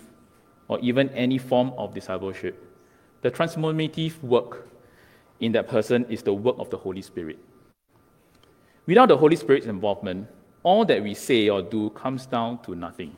or 0.69 0.79
even 0.81 1.09
any 1.11 1.39
form 1.39 1.73
of 1.79 1.95
discipleship, 1.95 2.63
the 3.23 3.31
transformative 3.31 4.23
work 4.23 4.69
in 5.41 5.53
that 5.53 5.69
person 5.69 6.05
is 6.09 6.23
the 6.23 6.33
work 6.33 6.57
of 6.59 6.71
the 6.71 6.77
Holy 6.77 7.03
Spirit. 7.03 7.39
Without 8.87 9.09
the 9.09 9.17
Holy 9.17 9.37
Spirit's 9.37 9.67
involvement, 9.67 10.29
all 10.63 10.85
that 10.85 11.03
we 11.03 11.15
say 11.15 11.49
or 11.49 11.63
do 11.63 11.91
comes 11.91 12.27
down 12.27 12.63
to 12.63 12.75
nothing. 12.75 13.17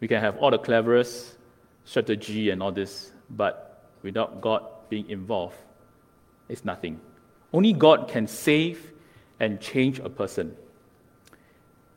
We 0.00 0.08
can 0.08 0.20
have 0.20 0.36
all 0.38 0.50
the 0.50 0.58
cleverest 0.58 1.36
strategy 1.84 2.50
and 2.50 2.62
all 2.62 2.72
this, 2.72 3.12
but 3.30 3.90
without 4.02 4.40
God 4.40 4.64
being 4.88 5.08
involved, 5.08 5.56
it's 6.48 6.64
nothing. 6.64 7.00
Only 7.52 7.72
God 7.72 8.08
can 8.08 8.26
save 8.26 8.92
and 9.40 9.60
change 9.60 9.98
a 9.98 10.08
person. 10.08 10.56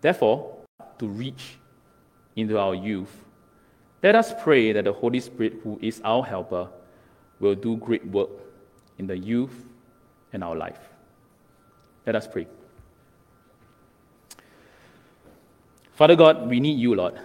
Therefore, 0.01 0.57
to 0.99 1.07
reach 1.07 1.57
into 2.35 2.57
our 2.57 2.75
youth, 2.75 3.25
let 4.03 4.15
us 4.15 4.33
pray 4.43 4.73
that 4.73 4.83
the 4.83 4.93
Holy 4.93 5.21
Spirit, 5.21 5.61
who 5.63 5.79
is 5.81 6.01
our 6.03 6.23
helper, 6.23 6.67
will 7.39 7.55
do 7.55 7.77
great 7.77 8.05
work 8.05 8.29
in 8.97 9.07
the 9.07 9.17
youth 9.17 9.65
and 10.33 10.43
our 10.43 10.55
life. 10.55 10.79
Let 12.05 12.15
us 12.15 12.27
pray. 12.27 12.47
Father 15.93 16.15
God, 16.17 16.49
we 16.49 16.59
need 16.59 16.77
you, 16.77 16.95
Lord. 16.95 17.17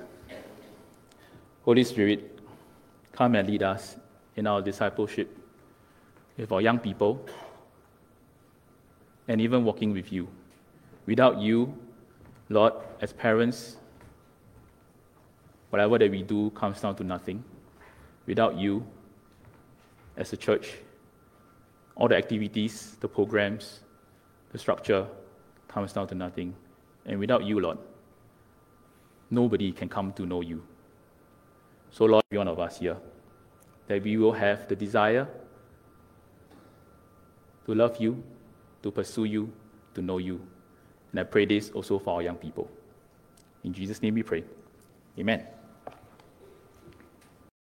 Holy 1.65 1.83
Spirit, 1.83 2.39
come 3.13 3.35
and 3.35 3.49
lead 3.49 3.63
us 3.63 3.97
in 4.37 4.47
our 4.47 4.63
discipleship 4.63 5.37
with 6.37 6.53
our 6.53 6.61
young 6.61 6.79
people 6.79 7.27
and 9.27 9.41
even 9.41 9.65
walking 9.65 9.93
with 9.93 10.13
you. 10.13 10.29
Without 11.07 11.39
you, 11.39 11.75
Lord, 12.49 12.75
as 13.01 13.13
parents, 13.13 13.78
whatever 15.71 15.99
that 15.99 16.11
we 16.11 16.23
do 16.23 16.51
comes 16.51 16.81
down 16.81 16.97
to 16.97 17.05
nothing. 17.05 17.45
Without 18.27 18.57
you, 18.57 18.87
as 20.17 20.33
a 20.33 20.37
church, 20.37 20.75
all 21.95 22.09
the 22.09 22.17
activities, 22.17 22.97
the 23.01 23.09
programs, 23.09 23.81
the 24.53 24.59
structure 24.59 25.07
comes 25.67 25.93
down 25.93 26.07
to 26.09 26.15
nothing. 26.15 26.55
And 27.07 27.19
without 27.19 27.45
you, 27.45 27.61
Lord, 27.61 27.79
nobody 29.31 29.73
can 29.73 29.89
come 29.89 30.13
to 30.15 30.27
know 30.27 30.41
you. 30.41 30.63
So, 31.91 32.05
Lord, 32.05 32.25
every 32.31 32.39
one 32.39 32.49
of 32.49 32.59
us 32.59 32.79
here, 32.79 32.97
that 33.87 34.03
we 34.03 34.17
will 34.17 34.33
have 34.33 34.69
the 34.69 34.77
desire 34.77 35.27
to 37.67 37.75
love 37.75 37.97
you, 37.99 38.23
to 38.83 38.91
pursue 38.91 39.25
you, 39.25 39.53
to 39.95 40.03
know 40.03 40.19
you. 40.19 40.41
And 41.11 41.21
I 41.21 41.25
pray 41.25 41.47
this 41.47 41.71
also 41.71 41.99
for 41.99 42.17
our 42.17 42.23
young 42.23 42.37
people. 42.37 42.71
In 43.65 43.73
Jesus' 43.73 44.03
name 44.03 44.15
we 44.15 44.23
pray. 44.23 44.45
Amen. 45.19 45.58